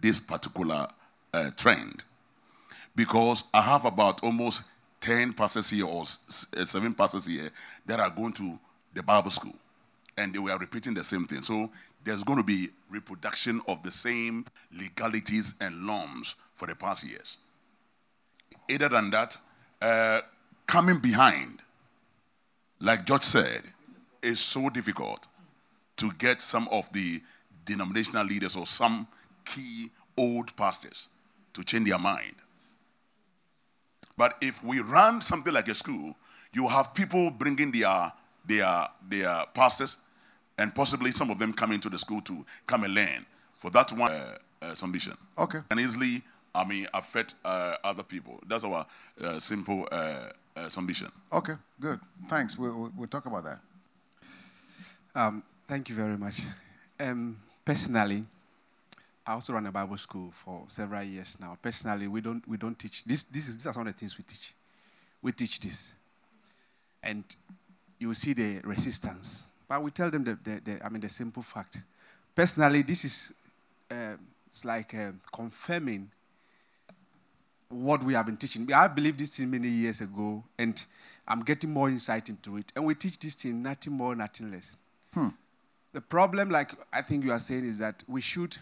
this 0.00 0.18
particular 0.20 0.88
uh, 1.34 1.50
trend. 1.56 2.04
Because 2.96 3.42
I 3.52 3.60
have 3.60 3.84
about 3.84 4.22
almost 4.22 4.62
10 5.00 5.32
pastors 5.32 5.68
here 5.68 5.86
or 5.86 6.04
uh, 6.56 6.64
seven 6.64 6.94
pastors 6.94 7.26
here 7.26 7.50
that 7.86 8.00
are 8.00 8.10
going 8.10 8.32
to 8.34 8.58
the 8.94 9.02
Bible 9.02 9.30
school 9.30 9.54
and 10.16 10.32
they 10.32 10.38
were 10.38 10.56
repeating 10.56 10.94
the 10.94 11.02
same 11.02 11.26
thing. 11.26 11.42
So 11.42 11.70
there's 12.04 12.22
going 12.22 12.38
to 12.38 12.44
be 12.44 12.70
reproduction 12.88 13.60
of 13.66 13.82
the 13.82 13.90
same 13.90 14.46
legalities 14.72 15.54
and 15.60 15.84
norms 15.84 16.36
for 16.54 16.68
the 16.68 16.76
past 16.76 17.02
years. 17.02 17.38
Other 18.72 18.88
than 18.88 19.10
that, 19.10 19.36
uh, 19.82 20.20
coming 20.66 20.98
behind 20.98 21.60
like 22.80 23.06
George 23.06 23.24
said, 23.24 23.62
it's 24.22 24.40
so 24.40 24.68
difficult 24.68 25.26
to 25.96 26.12
get 26.12 26.42
some 26.42 26.68
of 26.68 26.92
the 26.92 27.22
denominational 27.64 28.26
leaders 28.26 28.56
or 28.56 28.66
some 28.66 29.06
key 29.44 29.90
old 30.16 30.54
pastors 30.56 31.08
to 31.54 31.64
change 31.64 31.88
their 31.88 31.98
mind. 31.98 32.34
But 34.16 34.36
if 34.40 34.62
we 34.62 34.80
run 34.80 35.22
something 35.22 35.52
like 35.52 35.68
a 35.68 35.74
school, 35.74 36.14
you 36.52 36.68
have 36.68 36.94
people 36.94 37.30
bringing 37.30 37.72
their, 37.72 38.12
their, 38.46 38.88
their 39.08 39.44
pastors 39.54 39.96
and 40.58 40.74
possibly 40.74 41.10
some 41.10 41.30
of 41.30 41.38
them 41.38 41.52
coming 41.52 41.80
to 41.80 41.90
the 41.90 41.98
school 41.98 42.20
to 42.22 42.44
come 42.66 42.84
and 42.84 42.94
learn. 42.94 43.26
For 43.58 43.70
that 43.70 43.90
one 43.92 44.12
uh, 44.12 44.38
uh, 44.62 44.74
submission. 44.74 45.16
Okay. 45.38 45.60
And 45.70 45.80
easily, 45.80 46.22
I 46.54 46.64
mean, 46.64 46.86
affect 46.94 47.34
uh, 47.44 47.76
other 47.82 48.02
people. 48.02 48.38
That's 48.46 48.62
our 48.64 48.86
uh, 49.20 49.38
simple 49.40 49.88
uh, 49.90 50.30
uh, 50.56 50.68
submission. 50.68 51.10
Okay, 51.32 51.54
good. 51.80 51.98
Thanks. 52.28 52.58
We, 52.58 52.70
we, 52.70 52.90
we'll 52.96 53.08
talk 53.08 53.26
about 53.26 53.44
that. 53.44 53.58
Um, 55.14 55.42
thank 55.66 55.88
you 55.88 55.94
very 55.94 56.16
much. 56.16 56.42
Um, 57.00 57.36
personally, 57.64 58.24
I 59.26 59.32
also 59.32 59.54
run 59.54 59.66
a 59.66 59.72
Bible 59.72 59.96
school 59.96 60.30
for 60.32 60.64
several 60.66 61.02
years 61.02 61.36
now. 61.40 61.56
Personally, 61.62 62.08
we 62.08 62.20
don't 62.20 62.46
we 62.46 62.56
don't 62.56 62.78
teach 62.78 63.04
this. 63.04 63.22
This 63.24 63.48
is 63.48 63.56
these 63.56 63.66
are 63.66 63.72
some 63.72 63.86
of 63.86 63.92
the 63.92 63.98
things 63.98 64.18
we 64.18 64.24
teach. 64.24 64.54
We 65.22 65.32
teach 65.32 65.60
this, 65.60 65.94
and 67.02 67.24
you 67.98 68.08
will 68.08 68.14
see 68.14 68.34
the 68.34 68.60
resistance. 68.64 69.46
But 69.66 69.82
we 69.82 69.90
tell 69.90 70.10
them 70.10 70.24
the, 70.24 70.38
the, 70.44 70.60
the 70.60 70.84
I 70.84 70.90
mean 70.90 71.00
the 71.00 71.08
simple 71.08 71.42
fact. 71.42 71.78
Personally, 72.34 72.82
this 72.82 73.04
is 73.04 73.32
um, 73.90 74.18
it's 74.46 74.64
like 74.64 74.94
um, 74.94 75.20
confirming 75.32 76.10
what 77.70 78.02
we 78.02 78.12
have 78.12 78.26
been 78.26 78.36
teaching. 78.36 78.70
I 78.72 78.88
believe 78.88 79.16
this 79.16 79.30
thing 79.30 79.50
many 79.50 79.68
years 79.68 80.02
ago, 80.02 80.44
and 80.58 80.84
I'm 81.26 81.42
getting 81.42 81.70
more 81.70 81.88
insight 81.88 82.28
into 82.28 82.58
it. 82.58 82.72
And 82.76 82.84
we 82.84 82.94
teach 82.94 83.18
this 83.18 83.34
thing 83.34 83.62
nothing 83.62 83.94
more, 83.94 84.14
nothing 84.14 84.50
less. 84.50 84.76
Hmm. 85.14 85.28
The 85.92 86.00
problem, 86.02 86.50
like 86.50 86.72
I 86.92 87.00
think 87.00 87.24
you 87.24 87.32
are 87.32 87.38
saying, 87.38 87.64
is 87.64 87.78
that 87.78 88.04
we 88.06 88.20
should 88.20 88.56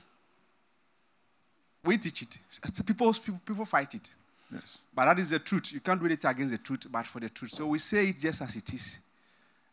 we 1.84 1.98
teach 1.98 2.22
it. 2.22 2.38
People, 2.86 3.12
people, 3.12 3.40
people 3.44 3.64
fight 3.64 3.94
it. 3.94 4.10
Yes. 4.52 4.78
But 4.94 5.06
that 5.06 5.18
is 5.18 5.30
the 5.30 5.38
truth. 5.38 5.72
You 5.72 5.80
can't 5.80 6.00
do 6.00 6.06
it 6.06 6.24
against 6.24 6.52
the 6.52 6.58
truth, 6.58 6.86
but 6.90 7.06
for 7.06 7.20
the 7.20 7.28
truth. 7.28 7.52
So 7.52 7.66
we 7.66 7.78
say 7.78 8.08
it 8.08 8.18
just 8.18 8.42
as 8.42 8.54
it 8.54 8.72
is. 8.72 8.98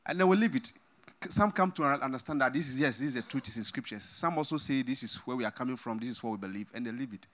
And 0.06 0.20
then 0.20 0.28
we 0.28 0.38
leave 0.38 0.56
it. 0.56 0.72
Some 1.28 1.52
come 1.52 1.72
to 1.74 1.84
understand 1.84 2.42
that 2.42 2.54
this 2.54 2.70
is, 2.70 2.80
yes, 2.80 3.00
this 3.00 3.10
is 3.10 3.14
the 3.16 3.22
truth, 3.22 3.48
it's 3.48 3.58
in 3.58 3.64
scriptures. 3.64 4.04
Some 4.04 4.38
also 4.38 4.58
say 4.58 4.82
this 4.82 5.04
is 5.04 5.16
where 5.18 5.36
we 5.36 5.44
are 5.44 5.52
coming 5.52 5.76
from, 5.76 6.00
this 6.00 6.10
is 6.10 6.24
what 6.24 6.32
we 6.32 6.38
believe, 6.38 6.70
and 6.74 6.86
they 6.86 6.92
leave 6.92 7.14
it. 7.14 7.28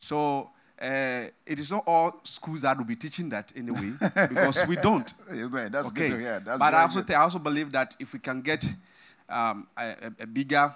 So 0.00 0.50
uh, 0.80 1.24
it 1.44 1.60
is 1.60 1.70
not 1.70 1.84
all 1.86 2.20
schools 2.24 2.62
that 2.62 2.78
will 2.78 2.84
be 2.86 2.96
teaching 2.96 3.28
that 3.28 3.52
anyway, 3.54 3.92
because 4.00 4.66
we 4.66 4.76
don't. 4.76 5.12
Amen. 5.30 5.70
That's 5.70 5.88
okay. 5.88 6.08
good 6.08 6.20
hear. 6.20 6.40
That's 6.40 6.58
but 6.58 6.74
I 6.74 6.82
also, 6.82 7.02
th- 7.02 7.16
I 7.16 7.20
also 7.22 7.38
believe 7.38 7.70
that 7.72 7.94
if 8.00 8.12
we 8.14 8.20
can 8.20 8.40
get 8.40 8.64
um, 9.28 9.66
a, 9.76 9.88
a- 9.90 10.22
a 10.22 10.26
bigger 10.26 10.74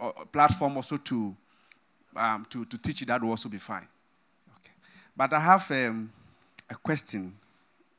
uh, 0.00 0.10
platform 0.32 0.76
also 0.76 0.96
to, 0.96 1.36
um, 2.16 2.46
to, 2.50 2.64
to 2.64 2.78
teach 2.78 3.02
it, 3.02 3.08
that 3.08 3.22
will 3.22 3.30
also 3.30 3.48
be 3.48 3.58
fine. 3.58 3.86
Okay. 4.58 4.72
But 5.16 5.32
I 5.32 5.40
have 5.40 5.70
um, 5.70 6.12
a 6.68 6.74
question. 6.74 7.34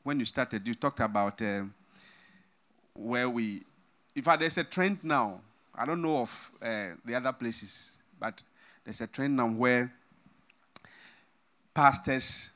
When 0.02 0.18
you 0.18 0.24
started, 0.24 0.66
you 0.66 0.74
talked 0.74 1.00
about 1.00 1.40
um, 1.42 1.74
where 2.94 3.28
we, 3.28 3.62
in 4.14 4.22
fact, 4.22 4.40
there's 4.40 4.58
a 4.58 4.64
trend 4.64 4.98
now. 5.02 5.40
I 5.74 5.84
don't 5.84 6.00
know 6.00 6.22
of 6.22 6.50
uh, 6.62 6.88
the 7.04 7.14
other 7.14 7.32
places, 7.32 7.98
but 8.18 8.42
there's 8.84 9.00
a 9.00 9.06
trend 9.06 9.36
now 9.36 9.48
where 9.48 9.92
pastors 11.74 12.50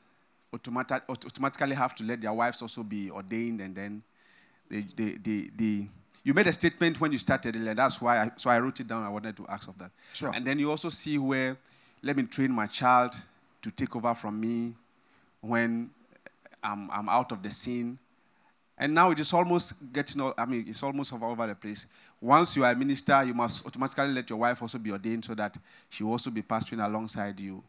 automati- 0.51 1.01
aut- 1.07 1.25
automatically 1.25 1.75
have 1.75 1.93
to 1.95 2.03
let 2.03 2.21
their 2.21 2.33
wives 2.33 2.61
also 2.61 2.83
be 2.83 3.11
ordained, 3.11 3.61
and 3.61 3.75
then 3.75 4.03
they, 4.69 4.85
they, 4.95 5.11
they, 5.11 5.49
they 5.55 5.87
you 6.23 6.33
made 6.33 6.47
a 6.47 6.53
statement 6.53 6.99
when 6.99 7.11
you 7.11 7.17
started, 7.17 7.55
and 7.55 7.77
that's 7.77 8.01
why 8.01 8.19
I, 8.19 8.31
so 8.37 8.49
I 8.49 8.59
wrote 8.59 8.79
it 8.79 8.87
down. 8.87 9.03
I 9.03 9.09
wanted 9.09 9.35
to 9.37 9.45
ask 9.47 9.67
of 9.67 9.77
that. 9.79 9.91
Sure. 10.13 10.31
And 10.33 10.45
then 10.45 10.59
you 10.59 10.69
also 10.69 10.89
see 10.89 11.17
where 11.17 11.57
let 12.03 12.15
me 12.17 12.23
train 12.23 12.51
my 12.51 12.67
child 12.67 13.15
to 13.61 13.71
take 13.71 13.95
over 13.95 14.13
from 14.15 14.39
me 14.39 14.73
when 15.39 15.89
I'm, 16.63 16.89
I'm 16.91 17.09
out 17.09 17.31
of 17.31 17.43
the 17.43 17.51
scene. 17.51 17.97
And 18.77 18.95
now 18.95 19.11
it 19.11 19.19
is 19.19 19.31
almost 19.33 19.73
getting, 19.93 20.21
all, 20.21 20.33
I 20.37 20.45
mean, 20.45 20.65
it's 20.67 20.81
almost 20.81 21.13
all 21.13 21.23
over 21.23 21.45
the 21.45 21.53
place. 21.53 21.85
Once 22.19 22.55
you 22.55 22.65
are 22.65 22.71
a 22.71 22.75
minister, 22.75 23.23
you 23.23 23.33
must 23.33 23.63
automatically 23.65 24.07
let 24.07 24.29
your 24.29 24.39
wife 24.39 24.61
also 24.61 24.79
be 24.79 24.91
ordained 24.91 25.23
so 25.23 25.35
that 25.35 25.55
she 25.89 26.03
will 26.03 26.13
also 26.13 26.31
be 26.31 26.41
pastoring 26.41 26.83
alongside 26.83 27.39
you. 27.39 27.63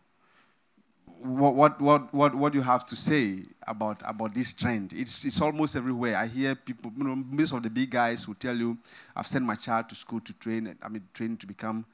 What, 1.23 1.55
what, 1.55 1.81
what, 1.81 2.13
what, 2.13 2.35
what 2.35 2.55
you 2.55 2.63
have 2.63 2.85
to 2.87 2.97
say 2.97 3.45
about, 3.67 4.03
about 4.05 4.35
this 4.35 4.53
trend? 4.53 4.93
It's, 4.93 5.25
it's 5.25 5.41
almost 5.41 5.77
everywhere. 5.77 6.17
I 6.17 6.27
hear 6.27 6.57
people, 6.57 6.91
you 6.97 7.05
know, 7.05 7.15
most 7.15 7.53
of 7.53 7.63
the 7.63 7.71
big 7.71 7.91
guys 7.91 8.25
who 8.25 8.35
tell 8.35 8.57
you, 8.57 8.77
I've 9.15 9.29
sent 9.29 9.45
my 9.45 9.55
child 9.55 9.89
to 9.91 9.95
school 9.95 10.19
to 10.21 10.33
train, 10.33 10.77
I 10.83 10.89
mean, 10.89 11.05
train 11.15 11.37
to 11.37 11.47
become, 11.47 11.85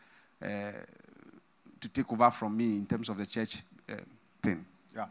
uh, 0.42 0.72
to 1.80 1.88
take 1.88 2.10
over 2.10 2.30
from 2.30 2.56
me 2.56 2.76
in 2.76 2.86
terms 2.86 3.10
of 3.10 3.18
the 3.18 3.26
church 3.26 3.62
uh, 3.90 3.96
thing. 4.42 4.64
Yeah. 4.96 5.04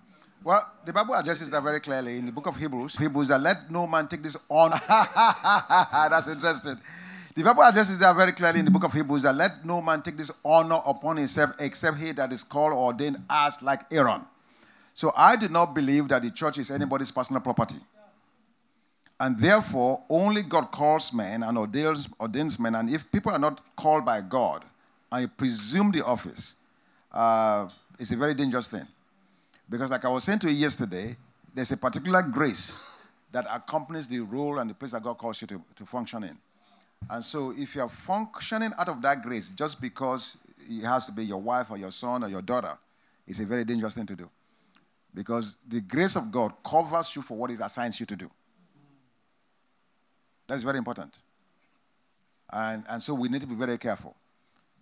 Well, 0.43 0.67
the 0.83 0.93
Bible 0.93 1.13
addresses 1.13 1.51
that 1.51 1.61
very 1.61 1.79
clearly 1.79 2.17
in 2.17 2.25
the 2.25 2.31
book 2.31 2.47
of 2.47 2.57
Hebrews. 2.57 2.97
Hebrews 2.97 3.27
that 3.27 3.41
let 3.41 3.69
no 3.69 3.85
man 3.85 4.07
take 4.07 4.23
this 4.23 4.37
on. 4.49 4.71
That's 4.89 6.27
interesting. 6.27 6.79
The 7.37 7.43
Bible 7.43 7.61
addresses 7.61 7.99
that 7.99 8.15
very 8.15 8.31
clearly 8.31 8.57
in 8.57 8.65
the 8.65 8.71
book 8.71 8.83
of 8.83 8.93
Hebrews 8.93 9.21
that 9.21 9.35
let 9.35 9.63
no 9.63 9.79
man 9.79 10.01
take 10.01 10.17
this 10.17 10.31
honor 10.43 10.81
upon 10.83 11.17
himself 11.17 11.51
except 11.59 11.99
he 11.99 12.11
that 12.13 12.33
is 12.33 12.43
called 12.43 12.73
or 12.73 12.85
ordained 12.85 13.17
as 13.29 13.61
like 13.61 13.81
Aaron. 13.93 14.23
So 14.95 15.13
I 15.15 15.35
do 15.35 15.47
not 15.47 15.75
believe 15.75 16.07
that 16.07 16.23
the 16.23 16.31
church 16.31 16.57
is 16.57 16.71
anybody's 16.71 17.11
personal 17.11 17.39
property. 17.39 17.75
And 19.19 19.37
therefore, 19.37 20.01
only 20.09 20.41
God 20.41 20.71
calls 20.71 21.13
men 21.13 21.43
and 21.43 21.55
ordains, 21.59 22.09
ordains 22.19 22.57
men. 22.57 22.73
And 22.73 22.89
if 22.89 23.11
people 23.11 23.31
are 23.31 23.37
not 23.37 23.61
called 23.75 24.03
by 24.03 24.21
God 24.21 24.65
and 25.11 25.37
presume 25.37 25.91
the 25.91 26.03
office, 26.03 26.55
uh, 27.11 27.69
it's 27.99 28.09
a 28.09 28.17
very 28.17 28.33
dangerous 28.33 28.65
thing. 28.65 28.87
Because, 29.69 29.91
like 29.91 30.05
I 30.05 30.09
was 30.09 30.23
saying 30.23 30.39
to 30.39 30.51
you 30.51 30.55
yesterday, 30.55 31.15
there's 31.53 31.71
a 31.71 31.77
particular 31.77 32.23
grace 32.23 32.79
that 33.31 33.45
accompanies 33.47 34.07
the 34.07 34.21
role 34.21 34.57
and 34.57 34.71
the 34.71 34.73
place 34.73 34.93
that 34.93 35.03
God 35.03 35.19
calls 35.19 35.39
you 35.39 35.45
to, 35.49 35.61
to 35.75 35.85
function 35.85 36.23
in. 36.23 36.35
And 37.09 37.23
so, 37.23 37.53
if 37.55 37.75
you're 37.75 37.87
functioning 37.87 38.71
out 38.77 38.89
of 38.89 39.01
that 39.01 39.21
grace 39.21 39.49
just 39.49 39.79
because 39.79 40.35
it 40.69 40.83
has 40.83 41.05
to 41.05 41.11
be 41.11 41.25
your 41.25 41.39
wife 41.39 41.71
or 41.71 41.77
your 41.77 41.91
son 41.91 42.23
or 42.23 42.27
your 42.27 42.41
daughter, 42.41 42.77
it's 43.25 43.39
a 43.39 43.45
very 43.45 43.63
dangerous 43.63 43.95
thing 43.95 44.05
to 44.07 44.15
do. 44.15 44.29
Because 45.13 45.57
the 45.67 45.81
grace 45.81 46.15
of 46.15 46.31
God 46.31 46.53
covers 46.63 47.15
you 47.15 47.21
for 47.21 47.37
what 47.37 47.49
it 47.49 47.59
assigns 47.61 47.99
you 47.99 48.05
to 48.05 48.15
do. 48.15 48.29
That's 50.47 50.63
very 50.63 50.77
important. 50.77 51.17
And, 52.51 52.83
and 52.89 53.01
so, 53.01 53.13
we 53.13 53.29
need 53.29 53.41
to 53.41 53.47
be 53.47 53.55
very 53.55 53.77
careful. 53.77 54.15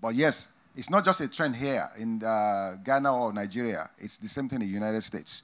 But 0.01 0.15
yes, 0.15 0.49
it's 0.75 0.89
not 0.89 1.05
just 1.05 1.21
a 1.21 1.27
trend 1.27 1.55
here 1.55 1.87
in 1.97 2.23
uh, 2.23 2.75
Ghana 2.83 3.15
or 3.15 3.33
Nigeria. 3.33 3.89
It's 3.97 4.17
the 4.17 4.27
same 4.27 4.49
thing 4.49 4.61
in 4.61 4.67
the 4.67 4.73
United 4.73 5.03
States. 5.03 5.43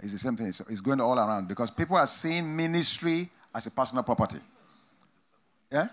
It's 0.00 0.12
the 0.12 0.18
same 0.18 0.36
thing. 0.36 0.48
It's, 0.48 0.60
it's 0.60 0.80
going 0.80 1.00
all 1.00 1.18
around 1.18 1.46
because 1.46 1.70
people 1.70 1.96
are 1.96 2.06
seeing 2.06 2.54
ministry 2.56 3.30
as 3.54 3.66
a 3.66 3.70
personal 3.70 4.02
property. 4.02 4.40
Yeah? 5.74 5.88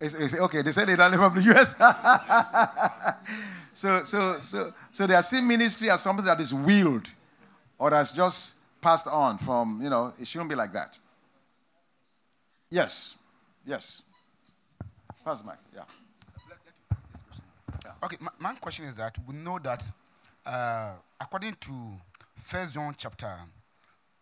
It's, 0.00 0.14
it's- 0.14 0.34
okay, 0.34 0.62
they 0.62 0.72
said 0.72 0.88
they 0.88 0.96
don't 0.96 1.10
live 1.12 1.20
from 1.20 1.34
the 1.36 1.54
US. 1.54 1.76
so, 3.72 4.02
so, 4.02 4.40
so, 4.40 4.74
so 4.90 5.06
they 5.06 5.14
are 5.14 5.22
seeing 5.22 5.46
ministry 5.46 5.88
as 5.88 6.00
something 6.02 6.24
that 6.24 6.40
is 6.40 6.52
willed 6.52 7.08
or 7.78 7.90
that's 7.90 8.12
just 8.12 8.54
passed 8.80 9.06
on 9.06 9.38
from, 9.38 9.80
you 9.80 9.88
know, 9.88 10.12
it 10.18 10.26
shouldn't 10.26 10.50
be 10.50 10.56
like 10.56 10.72
that. 10.72 10.98
Yes, 12.70 13.14
yes. 13.64 14.02
Pass 15.24 15.44
yeah. 15.74 15.82
Okay, 18.02 18.16
my, 18.18 18.30
my 18.40 18.54
question 18.54 18.86
is 18.86 18.96
that 18.96 19.16
we 19.28 19.34
know 19.34 19.60
that 19.60 19.84
uh, 20.44 20.92
according 21.20 21.54
to 21.60 21.72
First 22.34 22.74
John 22.74 22.94
chapter 22.96 23.32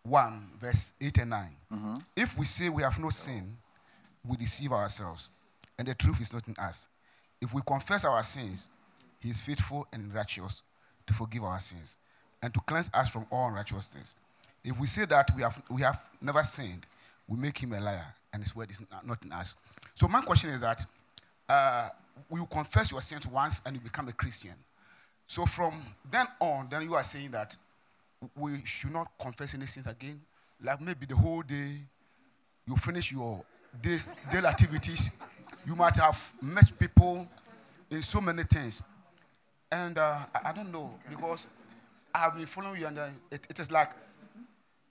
1, 0.03 0.49
verse 0.59 0.91
8 1.01 1.17
and 1.19 1.29
9, 1.31 2.03
if 2.15 2.37
we 2.37 2.45
say 2.45 2.69
we 2.69 2.83
have 2.83 2.99
no 2.99 3.09
sin, 3.09 3.57
we 4.27 4.37
deceive 4.37 4.71
ourselves, 4.71 5.29
and 5.77 5.87
the 5.87 5.95
truth 5.95 6.21
is 6.21 6.33
not 6.33 6.47
in 6.47 6.55
us. 6.57 6.87
If 7.41 7.53
we 7.53 7.61
confess 7.65 8.05
our 8.05 8.21
sins, 8.23 8.69
he 9.19 9.29
is 9.29 9.41
faithful 9.41 9.87
and 9.93 10.13
righteous 10.13 10.63
to 11.07 11.13
forgive 11.13 11.43
our 11.43 11.59
sins 11.59 11.97
and 12.41 12.53
to 12.53 12.59
cleanse 12.61 12.89
us 12.93 13.09
from 13.09 13.25
all 13.31 13.47
unrighteousness. 13.47 14.15
If 14.63 14.79
we 14.79 14.87
say 14.87 15.05
that 15.05 15.29
we 15.35 15.41
have, 15.41 15.61
we 15.69 15.81
have 15.81 16.01
never 16.21 16.43
sinned, 16.43 16.85
we 17.27 17.37
make 17.37 17.57
him 17.57 17.73
a 17.73 17.79
liar, 17.79 18.13
and 18.33 18.43
his 18.43 18.55
word 18.55 18.69
is 18.71 18.79
not- 19.03 19.23
in 19.23 19.31
us. 19.31 19.55
So 19.93 20.07
my 20.07 20.21
question 20.21 20.49
is 20.49 20.61
that 20.61 20.85
uh, 21.47 21.89
you 22.31 22.45
confess 22.45 22.91
your 22.91 23.01
sins 23.01 23.25
once 23.27 23.61
and 23.65 23.75
you 23.75 23.81
become 23.81 24.07
a 24.07 24.13
Christian. 24.13 24.53
So 25.27 25.45
from 25.45 25.81
then 26.09 26.27
on, 26.39 26.67
then 26.69 26.83
you 26.83 26.95
are 26.95 27.03
saying 27.03 27.31
that 27.31 27.55
we 28.35 28.63
should 28.65 28.91
not 28.91 29.11
confess 29.19 29.53
any 29.53 29.65
sins 29.65 29.87
again. 29.87 30.21
Like 30.61 30.81
maybe 30.81 31.05
the 31.05 31.15
whole 31.15 31.41
day, 31.41 31.77
you 32.67 32.75
finish 32.75 33.11
your 33.11 33.43
days, 33.81 34.05
daily 34.31 34.47
activities. 34.47 35.11
You 35.65 35.75
might 35.75 35.97
have 35.97 36.33
met 36.41 36.71
people 36.79 37.27
in 37.89 38.01
so 38.01 38.21
many 38.21 38.43
things. 38.43 38.81
And 39.71 39.97
uh, 39.97 40.19
I, 40.33 40.49
I 40.49 40.51
don't 40.53 40.71
know 40.71 40.93
because 41.09 41.45
I 42.13 42.19
have 42.19 42.35
been 42.35 42.45
following 42.47 42.81
you, 42.81 42.87
and 42.87 42.97
uh, 42.97 43.07
it, 43.29 43.45
it 43.49 43.59
is 43.59 43.71
like 43.71 43.91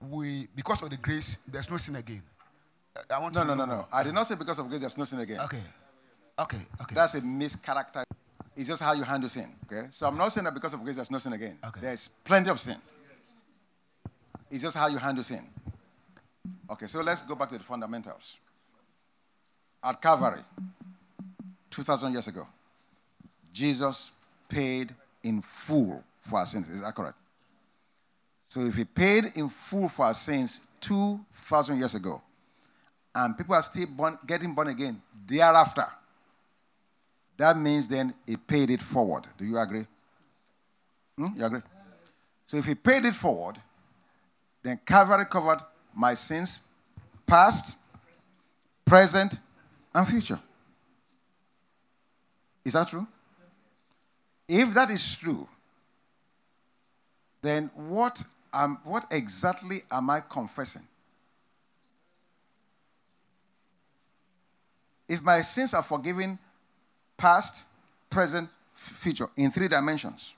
we 0.00 0.46
because 0.54 0.82
of 0.82 0.90
the 0.90 0.96
grace, 0.96 1.38
there's 1.48 1.70
no 1.70 1.76
sin 1.76 1.96
again. 1.96 2.22
I- 2.96 3.14
I 3.14 3.18
want 3.18 3.34
No, 3.34 3.40
to 3.42 3.46
no, 3.48 3.54
no, 3.54 3.64
no. 3.64 3.86
I 3.92 4.02
did 4.04 4.14
not 4.14 4.26
say 4.26 4.34
because 4.36 4.58
of 4.58 4.68
grace 4.68 4.80
there's 4.80 4.96
no 4.98 5.04
sin 5.04 5.18
again. 5.20 5.40
Okay. 5.40 5.62
Okay. 6.38 6.58
Okay. 6.80 6.94
That's 6.94 7.14
a 7.14 7.20
mischaracter. 7.20 8.04
It's 8.56 8.68
just 8.68 8.82
how 8.82 8.92
you 8.92 9.02
handle 9.02 9.28
sin. 9.28 9.48
Okay? 9.66 9.88
So 9.90 10.06
I'm 10.06 10.16
not 10.16 10.32
saying 10.32 10.44
that 10.44 10.54
because 10.54 10.72
of 10.74 10.82
grace 10.84 10.96
there's 10.96 11.10
no 11.10 11.18
sin 11.18 11.32
again. 11.32 11.58
Okay. 11.64 11.80
There's 11.80 12.08
plenty 12.24 12.50
of 12.50 12.60
sin. 12.60 12.76
It's 14.50 14.62
just 14.62 14.76
how 14.76 14.86
you 14.88 14.98
handle 14.98 15.22
sin. 15.24 15.44
Okay, 16.70 16.86
so 16.86 17.00
let's 17.00 17.22
go 17.22 17.34
back 17.34 17.48
to 17.50 17.58
the 17.58 17.64
fundamentals. 17.64 18.36
At 19.82 20.02
Calvary, 20.02 20.42
2,000 21.70 22.12
years 22.12 22.26
ago, 22.26 22.46
Jesus 23.52 24.10
paid 24.48 24.94
in 25.22 25.40
full 25.40 26.02
for 26.20 26.40
our 26.40 26.46
sins. 26.46 26.68
Is 26.68 26.80
that 26.80 26.94
correct? 26.94 27.16
So 28.48 28.62
if 28.62 28.74
he 28.76 28.84
paid 28.84 29.32
in 29.34 29.48
full 29.48 29.88
for 29.88 30.06
our 30.06 30.14
sins 30.14 30.60
2,000 30.80 31.78
years 31.78 31.94
ago, 31.94 32.20
and 33.14 33.36
people 33.36 33.54
are 33.54 33.62
still 33.62 33.86
born, 33.86 34.18
getting 34.26 34.54
born 34.54 34.68
again 34.68 35.00
thereafter, 35.26 35.86
that 37.36 37.56
means 37.56 37.86
then 37.86 38.14
he 38.26 38.36
paid 38.36 38.70
it 38.70 38.82
forward. 38.82 39.26
Do 39.36 39.44
you 39.44 39.58
agree? 39.58 39.86
Hmm? 41.16 41.28
You 41.36 41.44
agree? 41.44 41.62
So 42.46 42.56
if 42.56 42.64
he 42.64 42.74
paid 42.74 43.04
it 43.04 43.14
forward, 43.14 43.56
then 44.62 44.80
Calvary 44.84 45.24
covered 45.26 45.60
my 45.94 46.14
sins, 46.14 46.58
past, 47.26 47.76
present, 48.84 49.38
and 49.98 50.06
future. 50.06 50.38
Is 52.64 52.74
that 52.74 52.88
true? 52.88 53.06
If 54.46 54.72
that 54.74 54.90
is 54.90 55.16
true, 55.16 55.48
then 57.42 57.70
what, 57.74 58.22
um, 58.52 58.78
what 58.84 59.06
exactly 59.10 59.82
am 59.90 60.10
I 60.10 60.20
confessing? 60.20 60.82
If 65.08 65.22
my 65.22 65.42
sins 65.42 65.74
are 65.74 65.82
forgiven 65.82 66.38
past, 67.16 67.64
present, 68.08 68.48
future 68.74 69.28
in 69.36 69.50
three 69.50 69.66
dimensions. 69.66 70.34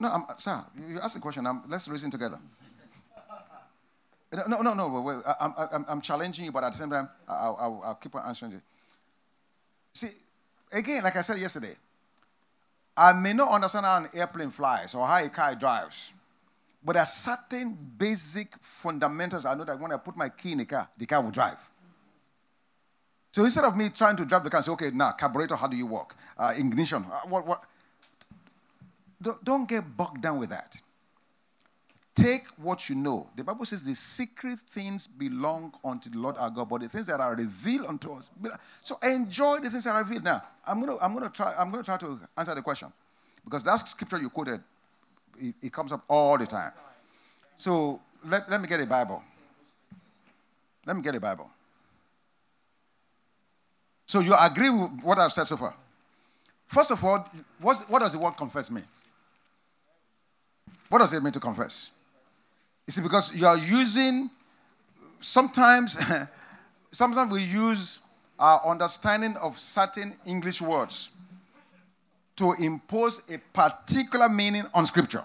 No, 0.00 0.08
I'm, 0.08 0.24
sir, 0.38 0.64
you 0.88 1.00
asked 1.00 1.14
the 1.14 1.20
question. 1.20 1.46
I'm, 1.46 1.62
let's 1.68 1.86
reason 1.88 2.10
together. 2.10 2.38
No, 4.30 4.60
no, 4.60 4.74
no, 4.74 5.22
I- 5.26 5.34
I'm, 5.40 5.54
I'm, 5.56 5.84
I'm 5.88 6.00
challenging 6.00 6.44
you, 6.44 6.52
but 6.52 6.62
at 6.62 6.72
the 6.72 6.78
same 6.78 6.90
time, 6.90 7.08
I'll, 7.26 7.56
I'll, 7.58 7.82
I'll 7.84 7.94
keep 7.94 8.14
on 8.14 8.26
answering 8.26 8.52
you. 8.52 8.60
See, 9.94 10.10
again, 10.70 11.02
like 11.02 11.16
I 11.16 11.22
said 11.22 11.38
yesterday, 11.38 11.76
I 12.96 13.12
may 13.14 13.32
not 13.32 13.50
understand 13.50 13.86
how 13.86 13.96
an 13.98 14.08
airplane 14.12 14.50
flies 14.50 14.94
or 14.94 15.06
how 15.06 15.24
a 15.24 15.28
car 15.30 15.54
drives, 15.54 16.12
but 16.84 16.92
there 16.92 17.02
are 17.02 17.06
certain 17.06 17.76
basic 17.96 18.54
fundamentals 18.60 19.46
I 19.46 19.54
know 19.54 19.64
that 19.64 19.80
when 19.80 19.92
I 19.92 19.96
put 19.96 20.16
my 20.16 20.28
key 20.28 20.52
in 20.52 20.58
the 20.58 20.66
car, 20.66 20.88
the 20.98 21.06
car 21.06 21.22
will 21.22 21.30
drive. 21.30 21.56
So 23.32 23.44
instead 23.44 23.64
of 23.64 23.76
me 23.76 23.88
trying 23.90 24.16
to 24.16 24.24
drive 24.24 24.44
the 24.44 24.50
car 24.50 24.58
and 24.58 24.64
say, 24.64 24.72
okay, 24.72 24.90
now, 24.90 25.12
carburetor, 25.12 25.56
how 25.56 25.68
do 25.68 25.76
you 25.76 25.86
work? 25.86 26.16
Uh, 26.36 26.52
ignition, 26.56 27.04
uh, 27.10 27.20
what, 27.28 27.46
what? 27.46 27.64
Don't, 29.22 29.42
don't 29.44 29.68
get 29.68 29.96
bogged 29.96 30.20
down 30.20 30.38
with 30.38 30.50
that. 30.50 30.76
Take 32.18 32.48
what 32.56 32.88
you 32.88 32.96
know. 32.96 33.28
The 33.36 33.44
Bible 33.44 33.64
says 33.64 33.84
the 33.84 33.94
secret 33.94 34.58
things 34.58 35.06
belong 35.06 35.72
unto 35.84 36.10
the 36.10 36.18
Lord 36.18 36.36
our 36.36 36.50
God, 36.50 36.68
but 36.68 36.80
the 36.80 36.88
things 36.88 37.06
that 37.06 37.20
are 37.20 37.32
revealed 37.36 37.86
unto 37.86 38.12
us. 38.12 38.28
So 38.82 38.98
enjoy 39.04 39.60
the 39.60 39.70
things 39.70 39.84
that 39.84 39.94
are 39.94 40.02
revealed. 40.02 40.24
Now, 40.24 40.42
I'm 40.66 40.80
gonna, 40.80 40.96
I'm 41.00 41.14
gonna 41.14 41.30
try, 41.30 41.54
I'm 41.56 41.70
gonna 41.70 41.84
try 41.84 41.96
to 41.98 42.18
answer 42.36 42.56
the 42.56 42.62
question. 42.62 42.92
Because 43.44 43.62
that 43.62 43.76
scripture 43.76 44.18
you 44.18 44.30
quoted, 44.30 44.60
it, 45.38 45.54
it 45.62 45.72
comes 45.72 45.92
up 45.92 46.02
all 46.08 46.36
the 46.36 46.46
time. 46.46 46.72
So 47.56 48.00
let, 48.24 48.50
let 48.50 48.60
me 48.60 48.66
get 48.66 48.80
a 48.80 48.86
Bible. 48.86 49.22
Let 50.86 50.96
me 50.96 51.02
get 51.02 51.14
a 51.14 51.20
Bible. 51.20 51.48
So 54.06 54.18
you 54.18 54.34
agree 54.34 54.70
with 54.70 54.90
what 55.04 55.20
I've 55.20 55.32
said 55.32 55.44
so 55.44 55.56
far? 55.56 55.76
First 56.66 56.90
of 56.90 57.04
all, 57.04 57.30
what 57.60 58.00
does 58.00 58.10
the 58.10 58.18
word 58.18 58.32
confess 58.32 58.72
mean? 58.72 58.86
What 60.88 60.98
does 60.98 61.12
it 61.12 61.22
mean 61.22 61.32
to 61.34 61.40
confess? 61.40 61.90
It 62.88 63.02
because 63.02 63.34
you 63.34 63.46
are 63.46 63.58
using, 63.58 64.30
sometimes, 65.20 65.98
sometimes 66.90 67.30
we 67.30 67.42
use 67.42 68.00
our 68.38 68.66
understanding 68.66 69.36
of 69.36 69.58
certain 69.58 70.16
English 70.24 70.62
words 70.62 71.10
to 72.36 72.54
impose 72.54 73.20
a 73.28 73.36
particular 73.52 74.28
meaning 74.30 74.64
on 74.72 74.86
scripture. 74.86 75.24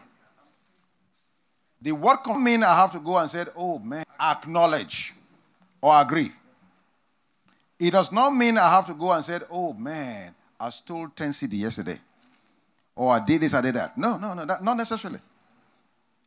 The 1.82 1.94
word 1.94 2.18
con- 2.18 2.44
mean 2.44 2.64
I 2.64 2.76
have 2.76 2.92
to 2.94 3.00
go 3.00 3.18
and 3.18 3.30
say, 3.30 3.46
oh 3.56 3.80
man, 3.80 4.04
acknowledge 4.20 5.14
or 5.82 6.02
agree. 6.02 6.34
It 7.80 7.92
does 7.92 8.12
not 8.12 8.36
mean 8.36 8.58
I 8.58 8.70
have 8.70 8.88
to 8.88 8.94
go 8.94 9.12
and 9.12 9.24
say, 9.24 9.40
oh 9.50 9.74
man, 9.74 10.36
I 10.60 10.70
stole 10.70 11.08
10 11.16 11.32
CD 11.32 11.58
yesterday. 11.58 12.00
Or 12.96 13.14
I 13.14 13.20
did 13.24 13.42
this, 13.42 13.54
I 13.54 13.62
did 13.62 13.76
that. 13.76 13.98
No, 13.98 14.18
no, 14.18 14.34
no, 14.34 14.46
that, 14.46 14.64
not 14.64 14.76
necessarily. 14.76 15.20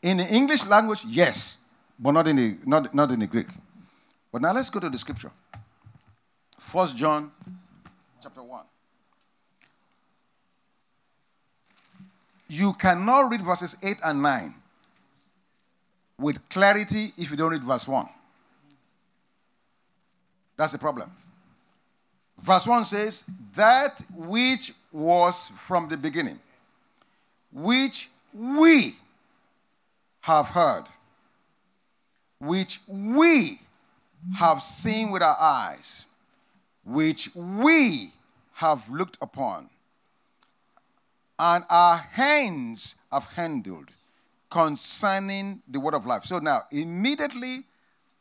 In 0.02 0.18
the 0.18 0.26
English 0.28 0.64
language, 0.66 1.04
yes, 1.06 1.58
but 1.98 2.12
not 2.12 2.28
in 2.28 2.36
the, 2.36 2.56
not, 2.64 2.94
not 2.94 3.10
in 3.10 3.20
the 3.20 3.26
Greek. 3.26 3.48
But 4.32 4.42
now 4.42 4.52
let's 4.52 4.70
go 4.70 4.80
to 4.80 4.90
the 4.90 4.98
scripture. 4.98 5.30
First 6.58 6.96
John 6.96 7.30
chapter 8.22 8.42
1. 8.42 8.64
You 12.48 12.74
cannot 12.74 13.30
read 13.30 13.42
verses 13.42 13.76
8 13.82 13.98
and 14.04 14.22
9 14.22 14.54
with 16.18 16.48
clarity 16.48 17.12
if 17.16 17.30
you 17.30 17.36
don't 17.36 17.50
read 17.50 17.64
verse 17.64 17.86
1. 17.88 18.08
That's 20.56 20.72
the 20.72 20.78
problem. 20.78 21.10
Verse 22.38 22.66
1 22.66 22.84
says, 22.84 23.24
That 23.54 24.02
which 24.14 24.72
was 24.92 25.48
from 25.48 25.88
the 25.88 25.96
beginning, 25.96 26.38
which 27.52 28.10
we 28.32 28.96
have 30.26 30.48
heard, 30.48 30.84
which 32.40 32.80
we 32.88 33.60
have 34.38 34.60
seen 34.60 35.12
with 35.12 35.22
our 35.22 35.36
eyes, 35.38 36.04
which 36.84 37.30
we 37.34 38.12
have 38.54 38.90
looked 38.90 39.16
upon, 39.22 39.70
and 41.38 41.64
our 41.70 41.98
hands 41.98 42.96
have 43.12 43.26
handled 43.26 43.88
concerning 44.50 45.62
the 45.68 45.78
word 45.78 45.94
of 45.94 46.06
life. 46.06 46.24
So 46.24 46.40
now, 46.40 46.62
immediately, 46.72 47.62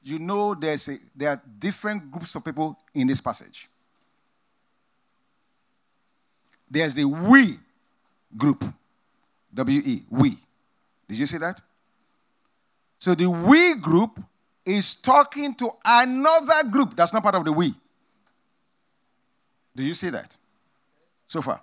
you 0.04 0.20
know 0.20 0.54
there's 0.54 0.88
a, 0.88 1.00
there 1.16 1.30
are 1.30 1.42
different 1.58 2.12
groups 2.12 2.36
of 2.36 2.46
people 2.46 2.78
in 2.94 3.08
this 3.08 3.20
passage. 3.20 3.68
There's 6.70 6.94
the 6.94 7.06
we 7.06 7.58
group, 8.38 8.64
W 9.56 9.82
E, 9.84 10.04
we. 10.10 10.38
Did 11.08 11.18
you 11.18 11.26
see 11.26 11.40
that? 11.40 11.62
So 13.00 13.16
the 13.16 13.30
we 13.30 13.76
group 13.76 14.20
is 14.66 14.96
talking 14.96 15.54
to 15.56 15.70
another 15.84 16.68
group 16.70 16.96
that's 16.96 17.14
not 17.14 17.22
part 17.22 17.36
of 17.36 17.46
the 17.46 17.52
we. 17.52 17.76
Do 19.76 19.84
you 19.84 19.94
see 19.94 20.10
that 20.10 20.36
so 21.28 21.42
far? 21.42 21.62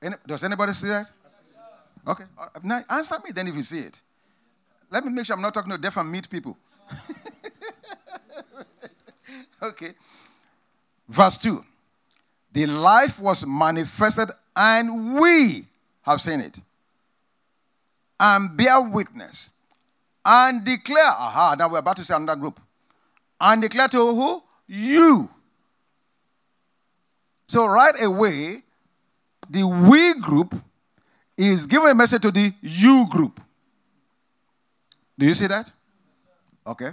Any, 0.00 0.16
does 0.26 0.44
anybody 0.44 0.72
see 0.72 0.88
that? 0.88 1.10
Okay. 2.06 2.24
Uh, 2.38 2.46
Now 2.62 2.80
answer 2.88 3.16
me 3.24 3.32
then 3.32 3.48
if 3.48 3.56
you 3.56 3.62
see 3.62 3.80
it. 3.80 4.00
Let 4.90 5.04
me 5.04 5.12
make 5.12 5.26
sure 5.26 5.36
I'm 5.36 5.42
not 5.42 5.52
talking 5.52 5.70
to 5.70 5.78
deaf 5.78 5.96
and 5.96 6.10
mute 6.10 6.30
people. 6.30 6.56
okay. 9.62 9.92
Verse 11.08 11.38
2. 11.38 11.64
The 12.52 12.66
life 12.66 13.20
was 13.20 13.46
manifested, 13.46 14.30
and 14.56 15.20
we 15.20 15.66
have 16.02 16.20
seen 16.20 16.40
it, 16.40 16.58
and 18.18 18.56
bear 18.56 18.80
witness, 18.80 19.50
and 20.28 20.62
declare. 20.62 21.08
Aha, 21.08 21.56
now 21.58 21.70
we're 21.70 21.78
about 21.78 21.96
to 21.96 22.04
say 22.04 22.14
another 22.14 22.38
group. 22.38 22.60
And 23.40 23.62
declare 23.62 23.88
to 23.88 24.14
who? 24.14 24.42
You. 24.66 25.30
So, 27.46 27.64
right 27.66 27.94
away, 28.02 28.62
the 29.48 29.64
we 29.64 30.14
group 30.20 30.54
is 31.36 31.66
giving 31.66 31.88
a 31.88 31.94
message 31.94 32.20
to 32.22 32.30
the 32.30 32.52
you 32.60 33.06
group. 33.10 33.40
Do 35.18 35.26
you 35.26 35.34
see 35.34 35.46
that? 35.46 35.72
Okay. 36.66 36.90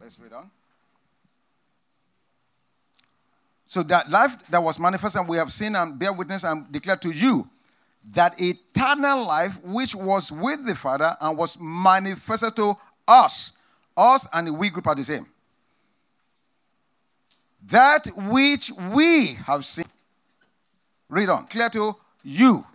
Let's 0.00 0.18
read 0.18 0.32
on. 0.32 0.50
So 3.66 3.82
that 3.82 4.08
life 4.08 4.36
that 4.48 4.62
was 4.62 4.78
manifested, 4.78 5.20
and 5.20 5.28
we 5.28 5.36
have 5.36 5.52
seen 5.52 5.76
and 5.76 5.98
bear 5.98 6.12
witness 6.12 6.44
and 6.44 6.70
declare 6.72 6.96
to 6.96 7.10
you 7.10 7.48
that 8.12 8.40
eternal 8.40 9.26
life 9.26 9.62
which 9.64 9.94
was 9.94 10.30
with 10.30 10.66
the 10.66 10.74
Father 10.74 11.16
and 11.20 11.36
was 11.36 11.58
manifested 11.58 12.54
to 12.56 12.76
us. 13.08 13.52
Us 13.96 14.26
and 14.32 14.58
we 14.58 14.70
group 14.70 14.86
are 14.86 14.94
the 14.94 15.04
same. 15.04 15.26
That 17.66 18.06
which 18.14 18.70
we 18.92 19.34
have 19.46 19.64
seen. 19.64 19.86
Read 21.08 21.28
on. 21.28 21.46
Clear 21.46 21.68
to 21.70 21.96
you. 22.22 22.66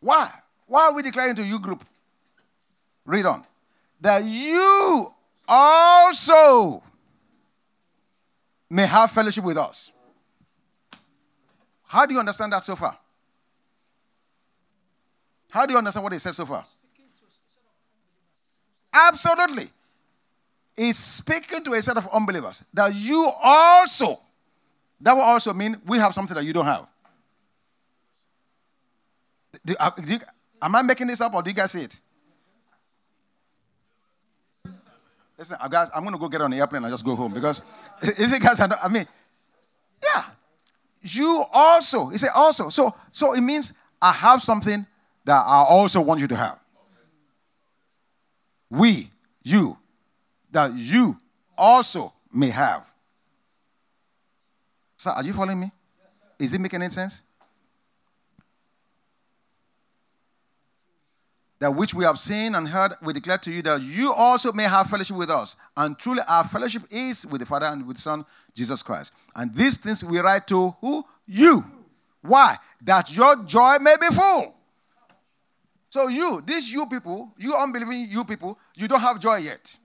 Why? 0.00 0.30
Why 0.66 0.86
are 0.86 0.92
we 0.92 1.02
declaring 1.02 1.34
to 1.36 1.44
you 1.44 1.58
group? 1.58 1.84
Read 3.04 3.26
on. 3.26 3.44
That 4.00 4.24
you 4.24 5.12
also 5.48 6.82
may 8.68 8.86
have 8.86 9.10
fellowship 9.10 9.44
with 9.44 9.56
us. 9.56 9.90
How 11.84 12.04
do 12.04 12.14
you 12.14 12.20
understand 12.20 12.52
that 12.52 12.64
so 12.64 12.76
far? 12.76 12.98
How 15.56 15.64
do 15.64 15.72
you 15.72 15.78
understand 15.78 16.04
what 16.04 16.12
he 16.12 16.18
said 16.18 16.34
so 16.34 16.44
far? 16.44 16.62
Absolutely. 18.92 19.70
He's 20.76 20.98
speaking 20.98 21.64
to 21.64 21.72
a 21.72 21.80
set 21.80 21.96
of 21.96 22.06
unbelievers 22.08 22.62
that 22.74 22.94
you 22.94 23.32
also, 23.42 24.20
that 25.00 25.16
will 25.16 25.22
also 25.22 25.54
mean 25.54 25.80
we 25.86 25.96
have 25.96 26.12
something 26.12 26.34
that 26.34 26.44
you 26.44 26.52
don't 26.52 26.66
have. 26.66 26.86
Do, 29.64 29.74
uh, 29.80 29.90
do 29.92 30.14
you, 30.16 30.20
am 30.60 30.76
I 30.76 30.82
making 30.82 31.06
this 31.06 31.22
up 31.22 31.32
or 31.32 31.40
do 31.40 31.48
you 31.48 31.56
guys 31.56 31.72
see 31.72 31.84
it? 31.84 31.98
Listen, 35.38 35.56
uh, 35.58 35.68
guys, 35.68 35.88
I'm 35.96 36.02
going 36.02 36.12
to 36.12 36.20
go 36.20 36.28
get 36.28 36.42
on 36.42 36.50
the 36.50 36.58
airplane 36.58 36.84
and 36.84 36.92
just 36.92 37.04
go 37.04 37.16
home 37.16 37.32
because 37.32 37.62
if 38.02 38.30
you 38.30 38.40
guys 38.40 38.60
are 38.60 38.68
not, 38.68 38.80
I 38.84 38.88
mean, 38.88 39.08
yeah, 40.04 40.24
you 41.00 41.46
also, 41.50 42.08
he 42.08 42.18
said 42.18 42.28
also. 42.34 42.68
So, 42.68 42.94
so 43.10 43.32
it 43.32 43.40
means 43.40 43.72
I 44.02 44.12
have 44.12 44.42
something 44.42 44.86
that 45.26 45.44
I 45.44 45.64
also 45.68 46.00
want 46.00 46.20
you 46.20 46.28
to 46.28 46.36
have. 46.36 46.58
We, 48.70 49.10
you, 49.42 49.76
that 50.50 50.74
you 50.74 51.18
also 51.58 52.12
may 52.32 52.48
have. 52.48 52.86
Sir, 54.96 55.10
are 55.10 55.22
you 55.22 55.32
following 55.32 55.60
me? 55.60 55.70
Is 56.38 56.54
it 56.54 56.60
making 56.60 56.80
any 56.80 56.90
sense? 56.90 57.22
that 61.58 61.74
which 61.74 61.94
we 61.94 62.04
have 62.04 62.18
seen 62.18 62.54
and 62.54 62.68
heard, 62.68 62.92
we 63.02 63.14
declare 63.14 63.38
to 63.38 63.50
you 63.50 63.62
that 63.62 63.80
you 63.80 64.12
also 64.12 64.52
may 64.52 64.64
have 64.64 64.88
fellowship 64.88 65.16
with 65.16 65.30
us. 65.30 65.56
And 65.76 65.98
truly, 65.98 66.20
our 66.28 66.44
fellowship 66.44 66.82
is 66.90 67.24
with 67.24 67.40
the 67.40 67.46
Father 67.46 67.66
and 67.66 67.86
with 67.86 67.96
the 67.96 68.02
Son, 68.02 68.26
Jesus 68.54 68.82
Christ. 68.82 69.12
And 69.34 69.54
these 69.54 69.78
things 69.78 70.04
we 70.04 70.18
write 70.18 70.46
to 70.48 70.76
who? 70.80 71.04
You. 71.26 71.64
Why? 72.20 72.58
That 72.82 73.10
your 73.14 73.36
joy 73.44 73.78
may 73.80 73.96
be 73.96 74.08
full. 74.08 74.55
So, 75.88 76.08
you, 76.08 76.42
these 76.44 76.72
you 76.72 76.86
people, 76.86 77.32
you 77.38 77.54
unbelieving 77.56 78.08
you 78.10 78.24
people, 78.24 78.58
you 78.74 78.88
don't 78.88 79.00
have 79.00 79.20
joy 79.20 79.36
yet. 79.36 79.76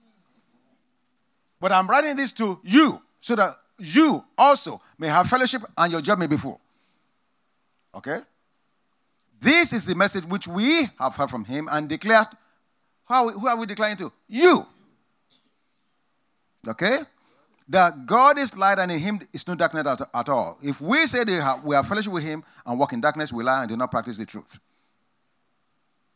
But 1.60 1.72
I'm 1.72 1.86
writing 1.86 2.16
this 2.16 2.32
to 2.32 2.58
you 2.64 3.00
so 3.20 3.36
that 3.36 3.56
you 3.78 4.24
also 4.36 4.80
may 4.98 5.08
have 5.08 5.28
fellowship 5.28 5.62
and 5.76 5.92
your 5.92 6.00
joy 6.00 6.16
may 6.16 6.26
be 6.26 6.36
full. 6.36 6.60
Okay? 7.94 8.18
This 9.40 9.72
is 9.72 9.84
the 9.84 9.94
message 9.94 10.24
which 10.24 10.46
we 10.46 10.88
have 10.98 11.16
heard 11.16 11.30
from 11.30 11.44
him 11.44 11.68
and 11.70 11.88
declared. 11.88 12.28
How, 13.04 13.28
who 13.28 13.46
are 13.46 13.56
we 13.56 13.66
declaring 13.66 13.96
to? 13.98 14.12
You. 14.28 14.66
Okay? 16.66 17.00
That 17.68 18.06
God 18.06 18.38
is 18.38 18.56
light 18.56 18.78
and 18.78 18.90
in 18.90 18.98
him 18.98 19.20
is 19.32 19.46
no 19.46 19.54
darkness 19.54 19.86
at, 19.86 20.00
at 20.14 20.28
all. 20.28 20.58
If 20.62 20.80
we 20.80 21.06
say 21.06 21.24
we 21.64 21.74
have 21.74 21.86
fellowship 21.86 22.12
with 22.12 22.24
him 22.24 22.44
and 22.66 22.78
walk 22.78 22.92
in 22.92 23.00
darkness, 23.00 23.32
we 23.32 23.44
lie 23.44 23.60
and 23.60 23.68
do 23.68 23.76
not 23.76 23.90
practice 23.90 24.16
the 24.16 24.26
truth. 24.26 24.58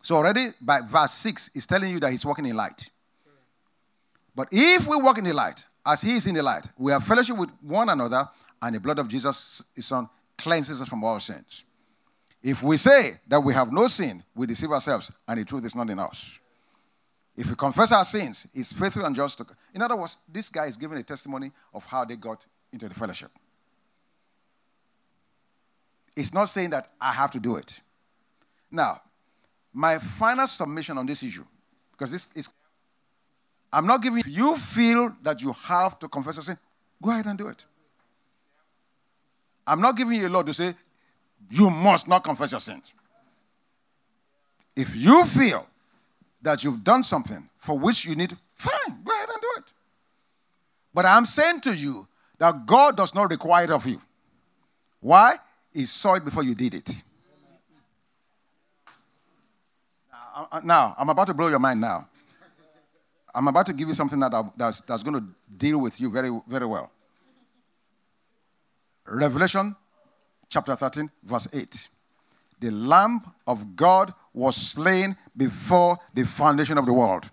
So 0.06 0.14
already 0.14 0.50
by 0.60 0.82
verse 0.82 1.10
6 1.14 1.50
is 1.56 1.66
telling 1.66 1.90
you 1.90 1.98
that 1.98 2.12
he's 2.12 2.24
walking 2.24 2.46
in 2.46 2.54
light. 2.54 2.90
But 4.36 4.46
if 4.52 4.86
we 4.86 4.96
walk 4.98 5.18
in 5.18 5.24
the 5.24 5.32
light, 5.32 5.66
as 5.84 6.00
he 6.00 6.12
is 6.12 6.28
in 6.28 6.34
the 6.36 6.44
light, 6.44 6.68
we 6.78 6.92
have 6.92 7.02
fellowship 7.02 7.36
with 7.36 7.50
one 7.60 7.88
another, 7.88 8.28
and 8.62 8.76
the 8.76 8.78
blood 8.78 9.00
of 9.00 9.08
Jesus, 9.08 9.60
his 9.74 9.84
son, 9.84 10.08
cleanses 10.38 10.80
us 10.80 10.88
from 10.88 11.02
all 11.02 11.18
sins. 11.18 11.64
If 12.40 12.62
we 12.62 12.76
say 12.76 13.18
that 13.26 13.40
we 13.40 13.52
have 13.54 13.72
no 13.72 13.88
sin, 13.88 14.22
we 14.32 14.46
deceive 14.46 14.70
ourselves, 14.70 15.10
and 15.26 15.40
the 15.40 15.44
truth 15.44 15.64
is 15.64 15.74
not 15.74 15.90
in 15.90 15.98
us. 15.98 16.38
If 17.36 17.48
we 17.48 17.56
confess 17.56 17.90
our 17.90 18.04
sins, 18.04 18.46
He's 18.54 18.72
faithful 18.72 19.04
and 19.04 19.16
just. 19.16 19.42
In 19.74 19.82
other 19.82 19.96
words, 19.96 20.18
this 20.32 20.48
guy 20.50 20.66
is 20.66 20.76
giving 20.76 20.98
a 20.98 21.02
testimony 21.02 21.50
of 21.74 21.84
how 21.84 22.04
they 22.04 22.14
got 22.14 22.46
into 22.72 22.88
the 22.88 22.94
fellowship. 22.94 23.32
It's 26.14 26.32
not 26.32 26.44
saying 26.44 26.70
that 26.70 26.92
I 27.00 27.10
have 27.10 27.32
to 27.32 27.40
do 27.40 27.56
it. 27.56 27.80
Now, 28.70 29.00
my 29.76 29.98
final 29.98 30.46
submission 30.46 30.96
on 30.96 31.04
this 31.04 31.22
issue, 31.22 31.44
because 31.92 32.10
this 32.10 32.28
is, 32.34 32.48
I'm 33.70 33.86
not 33.86 34.00
giving 34.02 34.22
you 34.26 34.56
feel 34.56 35.14
that 35.22 35.42
you 35.42 35.52
have 35.52 35.98
to 35.98 36.08
confess 36.08 36.36
your 36.36 36.44
sin, 36.44 36.56
go 37.02 37.10
ahead 37.10 37.26
and 37.26 37.36
do 37.36 37.48
it. 37.48 37.62
I'm 39.66 39.82
not 39.82 39.94
giving 39.94 40.18
you 40.18 40.28
a 40.28 40.30
law 40.30 40.42
to 40.42 40.54
say 40.54 40.74
you 41.50 41.68
must 41.68 42.08
not 42.08 42.24
confess 42.24 42.52
your 42.52 42.60
sins. 42.60 42.84
If 44.74 44.96
you 44.96 45.26
feel 45.26 45.66
that 46.40 46.64
you've 46.64 46.82
done 46.82 47.02
something 47.02 47.46
for 47.58 47.78
which 47.78 48.06
you 48.06 48.14
need, 48.14 48.34
fine, 48.54 49.02
go 49.04 49.12
ahead 49.12 49.28
and 49.28 49.42
do 49.42 49.48
it. 49.58 49.64
But 50.94 51.04
I'm 51.04 51.26
saying 51.26 51.60
to 51.62 51.74
you 51.74 52.08
that 52.38 52.64
God 52.64 52.96
does 52.96 53.14
not 53.14 53.28
require 53.30 53.64
it 53.64 53.70
of 53.70 53.86
you. 53.86 54.00
Why? 55.00 55.36
He 55.74 55.84
saw 55.84 56.14
it 56.14 56.24
before 56.24 56.44
you 56.44 56.54
did 56.54 56.76
it. 56.76 57.02
Now, 60.36 60.48
now 60.62 60.94
I'm 60.98 61.08
about 61.08 61.26
to 61.28 61.34
blow 61.34 61.48
your 61.48 61.58
mind 61.58 61.80
now. 61.80 62.08
I'm 63.34 63.48
about 63.48 63.66
to 63.66 63.72
give 63.72 63.88
you 63.88 63.94
something 63.94 64.18
that 64.20 64.32
that's, 64.56 64.80
that's 64.80 65.02
going 65.02 65.14
to 65.14 65.26
deal 65.56 65.78
with 65.78 66.00
you 66.00 66.10
very, 66.10 66.30
very 66.46 66.66
well. 66.66 66.90
Revelation 69.06 69.76
chapter 70.48 70.74
13, 70.74 71.10
verse 71.22 71.48
8. 71.52 71.88
The 72.60 72.70
Lamb 72.70 73.20
of 73.46 73.76
God 73.76 74.14
was 74.32 74.56
slain 74.56 75.16
before 75.36 75.98
the 76.14 76.24
foundation 76.24 76.78
of 76.78 76.86
the 76.86 76.92
world. 76.92 77.30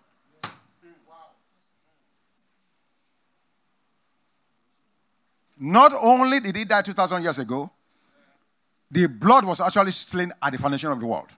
Not 5.58 5.94
only 5.94 6.42
did 6.42 6.56
he 6.58 6.66
die 6.66 6.82
2,000 6.82 7.24
years 7.24 7.40
ago, 7.40 7.72
the 8.92 9.08
blood 9.08 9.46
was 9.46 9.62
actually 9.62 9.92
slain 9.92 10.34
at 10.42 10.52
the 10.52 10.58
foundation 10.58 10.92
of 10.92 11.00
the 11.00 11.06
world. 11.06 11.30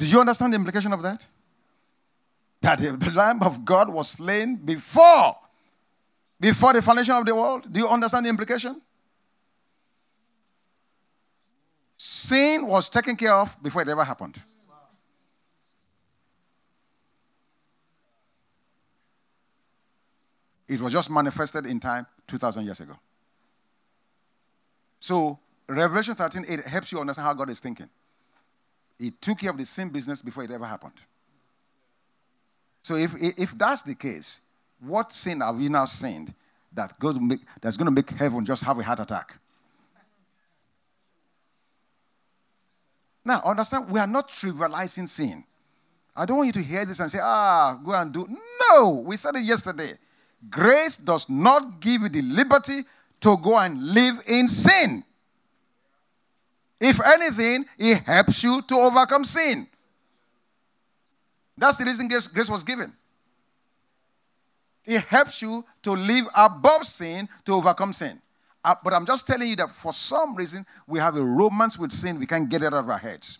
Do 0.00 0.06
you 0.06 0.18
understand 0.18 0.54
the 0.54 0.56
implication 0.56 0.94
of 0.94 1.02
that? 1.02 1.26
that 2.60 2.78
the 2.78 3.10
Lamb 3.14 3.42
of 3.42 3.64
God 3.66 3.90
was 3.90 4.10
slain 4.10 4.56
before, 4.56 5.36
before 6.38 6.72
the 6.72 6.80
foundation 6.80 7.14
of 7.14 7.26
the 7.26 7.34
world. 7.34 7.70
Do 7.70 7.80
you 7.80 7.86
understand 7.86 8.24
the 8.24 8.30
implication? 8.30 8.80
Sin 11.98 12.66
was 12.66 12.88
taken 12.88 13.14
care 13.14 13.34
of 13.34 13.62
before 13.62 13.82
it 13.82 13.88
ever 13.88 14.04
happened. 14.04 14.40
It 20.66 20.80
was 20.80 20.94
just 20.94 21.10
manifested 21.10 21.66
in 21.66 21.78
time 21.78 22.06
2,000 22.26 22.64
years 22.64 22.80
ago. 22.80 22.94
So, 24.98 25.38
Revelation 25.68 26.14
13 26.14 26.46
it 26.48 26.64
helps 26.64 26.90
you 26.90 27.00
understand 27.00 27.26
how 27.26 27.34
God 27.34 27.50
is 27.50 27.60
thinking. 27.60 27.90
He 29.00 29.10
took 29.10 29.38
care 29.38 29.50
of 29.50 29.56
the 29.56 29.64
sin 29.64 29.88
business 29.88 30.20
before 30.20 30.44
it 30.44 30.50
ever 30.50 30.66
happened. 30.66 30.92
So 32.82 32.96
if, 32.96 33.14
if 33.18 33.56
that's 33.56 33.80
the 33.80 33.94
case, 33.94 34.42
what 34.78 35.10
sin 35.10 35.40
have 35.40 35.58
you 35.58 35.70
now 35.70 35.86
sinned 35.86 36.34
that 36.74 37.00
to 37.00 37.18
make, 37.18 37.40
that's 37.62 37.78
going 37.78 37.86
to 37.86 37.92
make 37.92 38.10
heaven 38.10 38.44
just 38.44 38.62
have 38.62 38.78
a 38.78 38.82
heart 38.82 39.00
attack? 39.00 39.38
Now, 43.24 43.40
understand, 43.42 43.88
we 43.88 43.98
are 43.98 44.06
not 44.06 44.28
trivializing 44.28 45.08
sin. 45.08 45.44
I 46.14 46.26
don't 46.26 46.36
want 46.36 46.48
you 46.48 46.52
to 46.54 46.62
hear 46.62 46.84
this 46.84 47.00
and 47.00 47.10
say, 47.10 47.20
ah, 47.22 47.80
go 47.82 47.92
and 47.92 48.12
do. 48.12 48.28
No, 48.68 49.02
we 49.06 49.16
said 49.16 49.34
it 49.36 49.44
yesterday. 49.44 49.94
Grace 50.50 50.98
does 50.98 51.28
not 51.28 51.80
give 51.80 52.02
you 52.02 52.08
the 52.10 52.22
liberty 52.22 52.84
to 53.20 53.36
go 53.38 53.58
and 53.58 53.94
live 53.94 54.22
in 54.26 54.46
sin. 54.48 55.04
If 56.80 56.98
anything, 57.04 57.66
it 57.78 57.98
helps 58.04 58.42
you 58.42 58.62
to 58.62 58.74
overcome 58.74 59.24
sin. 59.24 59.68
That's 61.56 61.76
the 61.76 61.84
reason 61.84 62.08
grace, 62.08 62.26
grace 62.26 62.48
was 62.48 62.64
given. 62.64 62.92
It 64.86 65.02
helps 65.02 65.42
you 65.42 65.64
to 65.82 65.92
live 65.92 66.24
above 66.34 66.86
sin 66.86 67.28
to 67.44 67.54
overcome 67.54 67.92
sin. 67.92 68.20
Uh, 68.64 68.74
but 68.82 68.94
I'm 68.94 69.04
just 69.04 69.26
telling 69.26 69.48
you 69.48 69.56
that 69.56 69.70
for 69.70 69.92
some 69.92 70.34
reason 70.34 70.64
we 70.86 70.98
have 70.98 71.16
a 71.16 71.24
romance 71.24 71.78
with 71.78 71.92
sin, 71.92 72.18
we 72.18 72.26
can't 72.26 72.48
get 72.48 72.62
it 72.62 72.66
out 72.66 72.84
of 72.84 72.88
our 72.88 72.98
heads. 72.98 73.38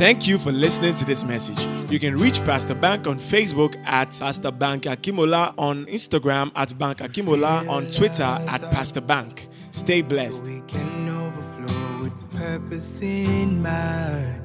Thank 0.00 0.26
you 0.26 0.38
for 0.38 0.50
listening 0.50 0.94
to 0.94 1.04
this 1.04 1.24
message. 1.24 1.60
You 1.92 1.98
can 1.98 2.16
reach 2.16 2.42
Pastor 2.46 2.74
Bank 2.74 3.06
on 3.06 3.18
Facebook 3.18 3.76
at 3.84 4.16
Pastor 4.18 4.50
Bank 4.50 4.84
Akimola, 4.84 5.52
on 5.58 5.84
Instagram 5.84 6.50
at 6.56 6.72
Bank 6.78 7.00
Akimola, 7.00 7.68
on 7.68 7.86
Twitter 7.90 8.22
at 8.22 8.62
Pastor 8.72 9.02
Bank. 9.02 9.48
Stay 9.72 10.00
blessed. 10.00 10.46
So 10.46 10.52
we 10.52 10.62
can 10.62 11.06
overflow 11.06 12.04
with 12.04 12.30
purpose 12.30 13.02
in 13.02 13.60
mind. 13.60 14.40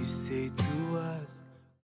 You 0.00 0.06
say 0.06 0.48
to 0.48 0.91